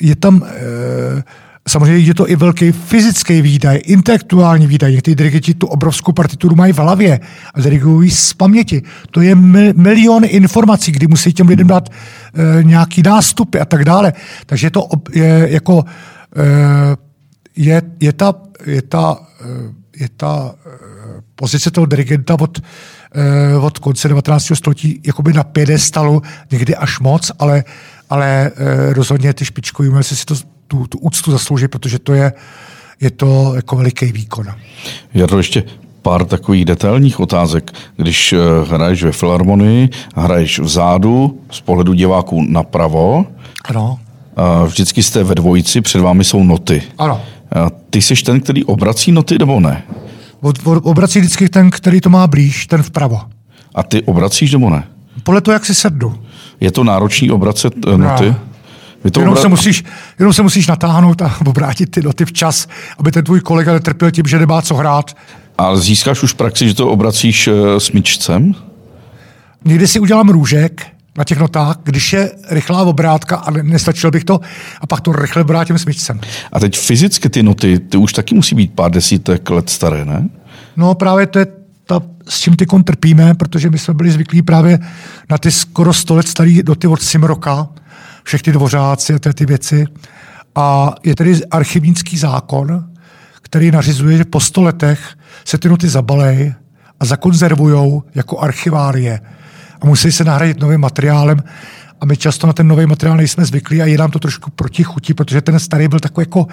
[0.00, 0.42] je tam
[1.68, 4.92] Samozřejmě je to i velký fyzický výdaj, intelektuální výdaj.
[4.92, 7.20] Někteří dirigenti tu obrovskou partituru mají v hlavě
[7.54, 8.82] a dirigují z paměti.
[9.10, 13.84] To je mil, milion informací, kdy musí těm lidem dát e, nějaký nástupy a tak
[13.84, 14.12] dále.
[14.46, 15.84] Takže je to je, jako
[16.36, 16.96] e,
[17.56, 18.34] je, je ta,
[18.66, 19.18] je ta,
[19.96, 20.54] je ta
[21.34, 22.58] pozice toho dirigenta od,
[23.60, 24.52] od konce 19.
[24.54, 27.64] století jakoby na pědestalu, někdy až moc, ale,
[28.10, 28.50] ale
[28.88, 30.34] rozhodně ty špičkoví umělci si to
[30.68, 32.32] tu, tu úctu zaslouží, protože to je,
[33.00, 34.46] je to jako veliký výkon.
[35.26, 35.64] to ještě
[36.02, 37.72] pár takových detailních otázek.
[37.96, 38.38] Když eh,
[38.70, 43.26] hraješ ve filharmonii, hraješ vzadu, z pohledu diváků napravo,
[43.64, 43.98] ano.
[44.66, 46.82] vždycky jste ve dvojici, před vámi jsou noty.
[46.98, 47.20] Ano.
[47.90, 49.82] Ty jsi ten, který obrací noty, nebo ne?
[50.82, 53.20] Obrací vždycky ten, který to má blíž, ten vpravo.
[53.74, 54.84] A ty obracíš, nebo ne?
[55.22, 56.14] Podle toho, jak si sednu.
[56.60, 58.34] Je to náročný obracet eh, noty?
[59.04, 59.10] No.
[59.10, 59.42] to jenom, obrat...
[59.42, 59.84] se musíš,
[60.18, 62.68] jenom se musíš natáhnout a obrátit ty noty včas,
[62.98, 65.16] aby ten tvůj kolega netrpěl tím, že nemá co hrát.
[65.58, 68.54] Ale získáš už praxi, že to obracíš uh, smyčcem?
[69.64, 70.86] Někdy si udělám růžek
[71.18, 74.40] na těch notách, když je rychlá obrátka a nestačil bych to,
[74.80, 76.20] a pak to rychle obrátím smyčcem.
[76.52, 80.28] A teď fyzicky ty noty, ty už taky musí být pár desítek let staré, ne?
[80.76, 81.46] No právě to je
[81.86, 84.78] ta, s čím ty trpíme, protože my jsme byli zvyklí právě
[85.30, 87.68] na ty skoro sto let staré noty od Simroka,
[88.28, 89.86] všechny dvořáci a ty věci.
[90.54, 92.90] A je tedy archivnický zákon,
[93.42, 95.00] který nařizuje, že po sto letech
[95.44, 96.54] se ty noty zabalej
[97.00, 99.20] a zakonzervujou jako archivárie
[99.80, 101.42] a musí se nahradit novým materiálem.
[102.00, 104.84] A my často na ten nový materiál nejsme zvyklí a je nám to trošku proti
[104.84, 106.46] chutí, protože ten starý byl takový jako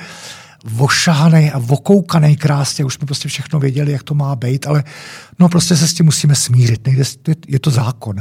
[0.66, 4.84] vošahaný a vokoukaný krásně, už jsme prostě všechno věděli, jak to má být, ale
[5.40, 7.04] no prostě se s tím musíme smířit, nejde,
[7.48, 8.16] je to zákon.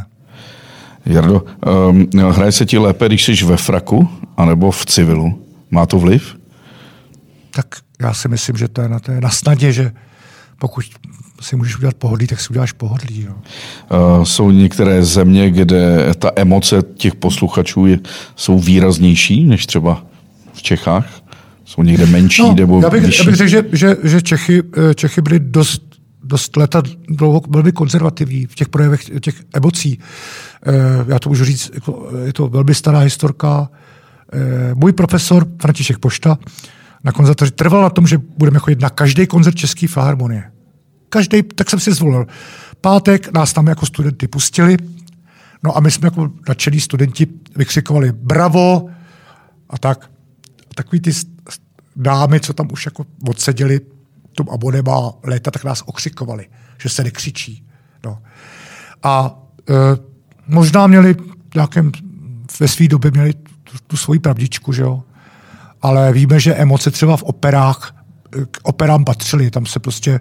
[1.07, 1.45] Jardo,
[1.91, 5.43] um, hraje se ti lépe, když jsi ve fraku, anebo v civilu?
[5.71, 6.37] Má to vliv?
[7.51, 7.67] Tak
[8.01, 9.93] já si myslím, že to je na, to je na snadě, že
[10.59, 10.85] pokud
[11.41, 13.23] si můžeš udělat pohodlí, tak si uděláš pohodlí.
[13.23, 13.35] Jo.
[13.35, 17.99] Uh, jsou některé země, kde ta emoce těch posluchačů je,
[18.37, 20.05] jsou výraznější než třeba
[20.53, 21.25] v Čechách?
[21.65, 24.95] Jsou někde menší no, nebo já bych, já bych řekl, že, že, že Čechy, eh,
[24.95, 25.94] Čechy byly dost
[26.25, 29.99] dost leta dlouho velmi konzervativní v těch projevech těch emocí.
[30.67, 30.73] Eh,
[31.09, 33.69] já to můžu říct, jako, je to velmi stará historka.
[34.33, 36.39] Eh, můj profesor František Pošta
[37.05, 40.53] na konzervatoři trval na tom, že budeme chodit na každý koncert České filharmonie.
[41.09, 42.27] Každý, tak jsem si zvolil.
[42.81, 44.77] Pátek nás tam jako studenty pustili,
[45.65, 48.87] no a my jsme jako nadšení studenti vykřikovali bravo
[49.71, 50.11] a tak.
[50.71, 51.11] A takový ty
[51.97, 53.81] dámy, co tam už jako odseděli,
[54.35, 56.47] tom abonema léta, tak nás okřikovali,
[56.79, 57.67] že se nekřičí.
[58.05, 58.19] No.
[59.03, 59.73] A e,
[60.49, 61.17] možná měli
[61.55, 61.93] nějakém,
[62.61, 65.03] ve své době měli tu, tu svoji pravdičku, že jo?
[65.83, 68.05] ale víme, že emoce třeba v operách
[68.51, 69.51] k operám patřily.
[69.51, 70.21] Tam se prostě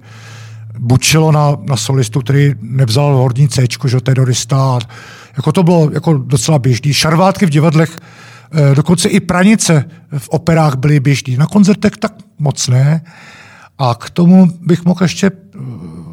[0.79, 4.79] bučilo na, na solistu, který nevzal horní C, že dorista.
[5.37, 6.93] Jako to bylo jako docela běžný.
[6.93, 7.99] Šarvátky v divadlech
[8.53, 9.85] Eh, dokonce i pranice
[10.17, 11.37] v operách byly běžný.
[11.37, 13.01] Na koncertech tak moc ne.
[13.77, 15.59] A k tomu bych mohl ještě eh,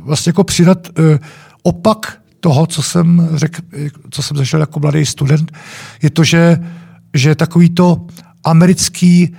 [0.05, 1.19] vlastně jako přidat eh,
[1.63, 3.63] opak toho, co jsem řekl,
[4.11, 5.53] co jsem zažil jako mladý student,
[6.03, 6.59] je to, že,
[7.15, 8.07] že takový to
[8.45, 9.37] americký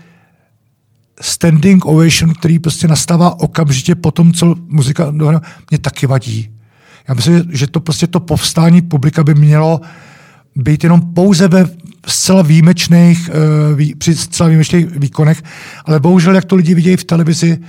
[1.21, 5.11] standing ovation, který prostě nastává okamžitě po tom, co muzika,
[5.69, 6.49] mě taky vadí.
[7.07, 9.81] Já myslím, že to prostě to povstání publika by mělo
[10.55, 11.65] být jenom pouze ve
[12.07, 13.29] zcela výjimečných,
[13.73, 15.43] uh, při zcela výjimečných výkonech,
[15.85, 17.59] ale bohužel, jak to lidi vidějí v televizi,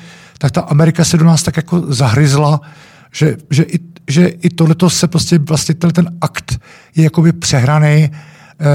[0.42, 2.60] tak ta Amerika se do nás tak jako zahryzla,
[3.12, 3.78] že, že, i,
[4.08, 6.58] že i tohleto se prostě vlastně ten akt
[6.96, 8.66] je jakoby přehraný, uh,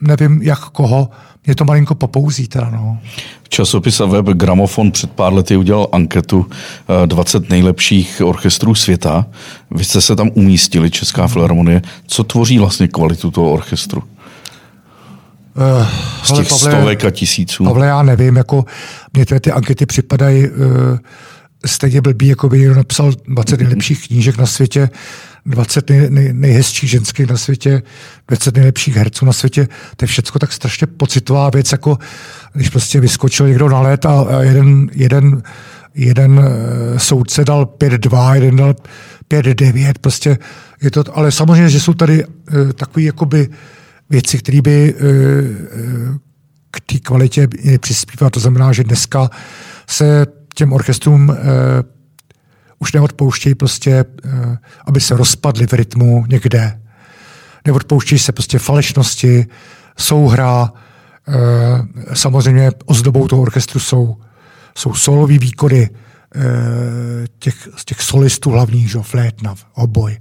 [0.00, 1.10] nevím jak koho,
[1.46, 2.98] mě to malinko popouzí teda, no.
[3.48, 6.46] Časopis a web Gramofon před pár lety udělal anketu
[7.06, 9.26] 20 nejlepších orchestrů světa.
[9.70, 11.82] Vy jste se tam umístili, Česká filharmonie.
[12.06, 14.02] Co tvoří vlastně kvalitu toho orchestru?
[15.56, 15.86] Uh,
[16.24, 17.64] Z těch Pavle, stovek a tisíců.
[17.64, 18.64] Pavle, já nevím, jako
[19.12, 20.56] mě ty ankety připadají uh,
[21.66, 24.90] stejně blbý, jako by někdo napsal 20 nejlepších knížek na světě,
[25.46, 27.82] 20 nej, nej, nejhezčích ženských na světě,
[28.28, 29.68] 20 nejlepších herců na světě.
[29.96, 31.98] To je všechno tak strašně pocitová věc, jako
[32.52, 35.42] když prostě vyskočil někdo na let a jeden, jeden,
[35.94, 38.74] jeden eh, soudce dal 5-2, jeden dal
[39.30, 40.38] 5-9, prostě
[40.82, 43.48] je to, ale samozřejmě, že jsou tady uh, takové jakoby
[44.12, 45.00] věci, které by uh,
[46.70, 47.48] k té kvalitě
[47.78, 48.30] přispívat.
[48.30, 49.30] To znamená, že dneska
[49.88, 51.36] se těm orchestrům uh,
[52.78, 54.04] už neodpouštějí prostě,
[54.86, 56.80] aby se rozpadly v rytmu někde.
[57.66, 59.46] Neodpouštějí se prostě falešnosti,
[59.98, 60.72] souhra.
[61.28, 61.34] Uh,
[62.14, 64.16] samozřejmě ozdobou toho orchestru jsou,
[64.76, 65.90] jsou solový výkony
[67.38, 70.18] těch, z těch solistů hlavních, že, flétna, oboj,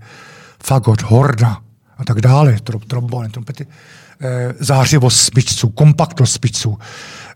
[0.64, 1.62] fagot, horna
[2.02, 3.68] a tak dále, trombony, trompety,
[4.60, 6.78] zářivost smyčců, kompaktnost smyčců,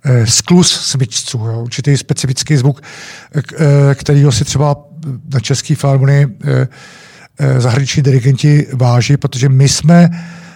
[0.07, 2.81] Eh, sklus smyčců, jo, určitý specifický zvuk,
[3.35, 4.75] eh, který si třeba
[5.33, 10.09] na České filharmonii eh, zahraniční dirigenti váží, protože my jsme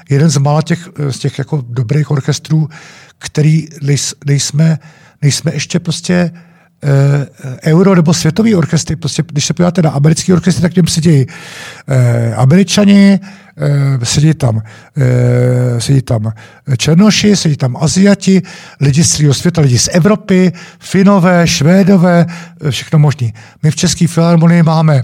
[0.10, 2.70] jeden z mála těch, z těch jako dobrých orchestrů,
[3.18, 3.68] který
[4.26, 4.80] nejsme,
[5.22, 6.49] nejsme ještě prostě Eh,
[7.66, 8.96] euro nebo světový orchestry.
[8.96, 11.26] Prostě, když se podíváte na americký orchestry, tak těm sedí
[11.88, 13.20] eh, američani,
[13.58, 14.62] eh, sedí tam,
[14.98, 16.32] eh, sedí tam
[16.78, 18.42] černoši, sedí tam Aziati,
[18.82, 22.26] lidi z celého světa, lidi z Evropy, Finové, Švédové,
[22.62, 23.32] eh, všechno možné.
[23.64, 25.04] My v České filharmonii máme,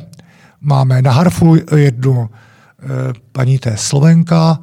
[0.61, 2.86] máme na harfu jednu eh,
[3.32, 4.59] paní té Slovenka,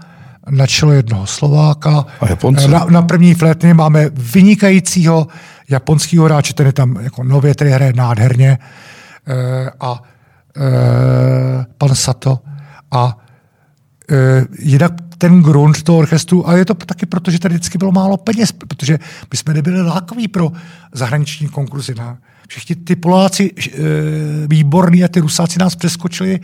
[0.50, 2.06] na čelo jednoho Slováka.
[2.20, 2.68] A Japonce?
[2.68, 5.26] Na, na první flétny máme vynikajícího
[5.68, 8.58] japonského hráče, ten je tam jako nově, který hraje nádherně.
[9.26, 10.02] E, a
[10.56, 12.38] e, pan Sato.
[12.90, 13.18] A
[14.10, 17.92] e, jinak ten grunt toho orchestru, a je to taky proto, že tady vždycky bylo
[17.92, 18.98] málo peněz, protože
[19.32, 20.52] my jsme nebyli lákaví pro
[20.92, 21.94] zahraniční konkurzy.
[21.94, 23.70] Na, všichni ty Poláci e,
[24.46, 26.40] výborní a ty Rusáci nás přeskočili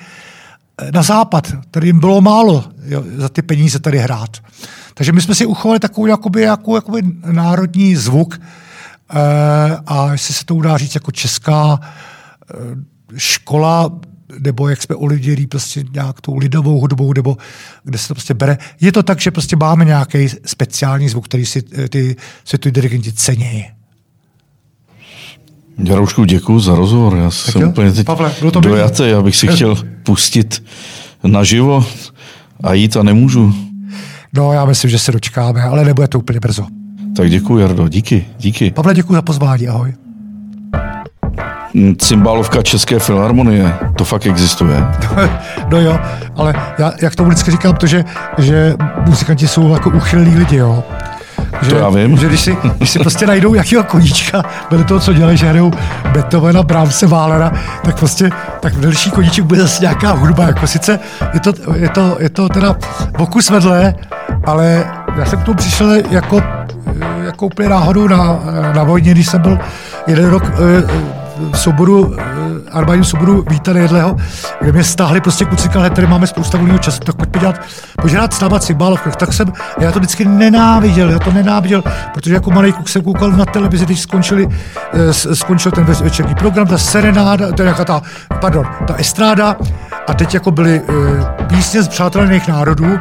[0.92, 1.52] na západ.
[1.70, 4.36] Tady jim bylo málo jo, za ty peníze tady hrát.
[4.94, 7.02] Takže my jsme si uchovali takový jakoby, jakoby, jakoby
[7.32, 8.40] národní zvuk,
[9.86, 12.54] a jestli se to udá říct jako česká eh,
[13.16, 13.90] škola,
[14.38, 17.36] nebo jak jsme lidi prostě nějak tou lidovou hudbou, nebo
[17.84, 18.58] kde se to prostě bere.
[18.80, 23.12] Je to tak, že prostě máme nějaký speciální zvuk, který si eh, ty světoví dirigenti
[23.12, 23.66] cenějí.
[25.84, 27.16] Jaroušku, děkuji za rozhovor.
[27.16, 27.68] Já tak jsem jo?
[27.68, 30.64] úplně teď Pavle, bylo to dojatý, já bych si chtěl pustit
[31.24, 31.86] naživo
[32.62, 33.54] a jít a nemůžu.
[34.32, 36.66] No, já myslím, že se dočkáme, ale nebude to úplně brzo.
[37.18, 38.70] Tak děkuji, Jardo, díky, díky.
[38.70, 39.94] Pavle, děkuji za pozvání, ahoj.
[41.74, 44.84] Mm, cymbálovka České filharmonie, to fakt existuje.
[45.70, 45.98] no jo,
[46.36, 48.04] ale já, jak to vždycky říkám, to, že,
[48.38, 48.74] že
[49.06, 50.84] muzikanti jsou jako uchylní lidi, jo.
[51.62, 52.16] Že, to já vím.
[52.16, 55.70] Že když si, když si prostě najdou jakýho koníčka, vedle toho, co dělají, že hrajou
[56.12, 57.52] Beethovena, Brahmse, Wahlera,
[57.82, 60.46] tak prostě tak v delší koníček bude zase nějaká hudba.
[60.46, 60.98] Jako sice
[61.34, 62.76] je to, je to, je to teda
[63.16, 63.94] pokus vedle,
[64.44, 64.84] ale
[65.16, 66.42] já jsem k tomu přišel jako
[67.24, 68.40] jako úplně náhodou na,
[68.74, 69.58] na vojně, když jsem byl
[70.06, 71.18] jeden rok eh,
[71.52, 72.22] v souboru, eh,
[72.72, 74.16] armádním souboru Víta Nejedlého,
[74.60, 77.60] kde mě stáhli prostě kluci, ale tady máme spousta volného času, tak pojďme dělat,
[78.02, 79.16] požádat s náma cymbálovkách.
[79.16, 81.82] Tak jsem, já to vždycky nenáviděl, já to nenáviděl,
[82.14, 84.48] protože jako malý kluk jsem koukal na televizi, když skončili,
[84.92, 88.02] eh, skončil ten večerní program, ta serenáda, to je ta,
[88.40, 89.56] pardon, ta estráda,
[90.06, 90.82] a teď jako byly
[91.46, 92.98] písně z přátelných národů,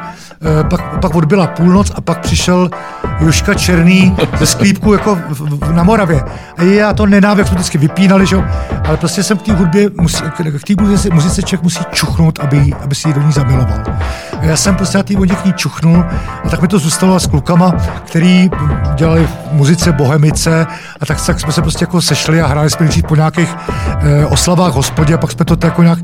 [0.69, 2.69] pak, pak odbyla půlnoc a pak přišel
[3.19, 6.23] Juška Černý ze sklípku jako v, v, na Moravě.
[6.57, 7.05] A já to
[7.37, 8.37] jak jsme vždycky vypínali, že?
[8.87, 10.43] ale prostě jsem k té hudbě, musí, k té
[10.81, 13.83] muzice, muzice člověk musí čuchnout, aby, aby si ji do ní zamiloval.
[14.39, 16.05] A já jsem prostě na té vodě k ní čuchnul
[16.45, 17.71] a tak mi to zůstalo s klukama,
[18.05, 18.49] který
[18.95, 20.67] dělali muzice Bohemice
[20.99, 23.55] a tak, tak jsme se prostě jako sešli a hráli jsme po nějakých
[23.99, 25.99] eh, oslavách hospodě a pak jsme to tak jako nějak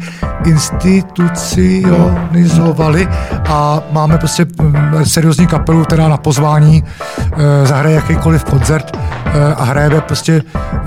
[0.46, 3.08] institucionalizovali
[3.48, 9.64] a máme prostě hm, seriózní kapelu, která na pozvání eh, zahraje jakýkoliv koncert eh, a
[9.64, 10.44] hrajeme prostě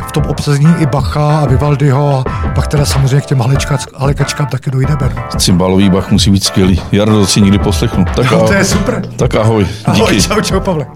[0.09, 3.43] v tom obsazení i Bacha a Vivaldiho a pak teda samozřejmě k těm
[3.97, 5.11] halekačkám taky dojdeme.
[5.37, 6.80] Cymbalový Bach musí být skvělý.
[6.93, 8.05] Jardo, to si nikdy poslechnu.
[8.05, 9.03] Tak, no, to je super.
[9.16, 9.66] Tak ahoj.
[9.84, 10.28] Ahoj, Díky.
[10.28, 10.87] čau, čau, Pavle.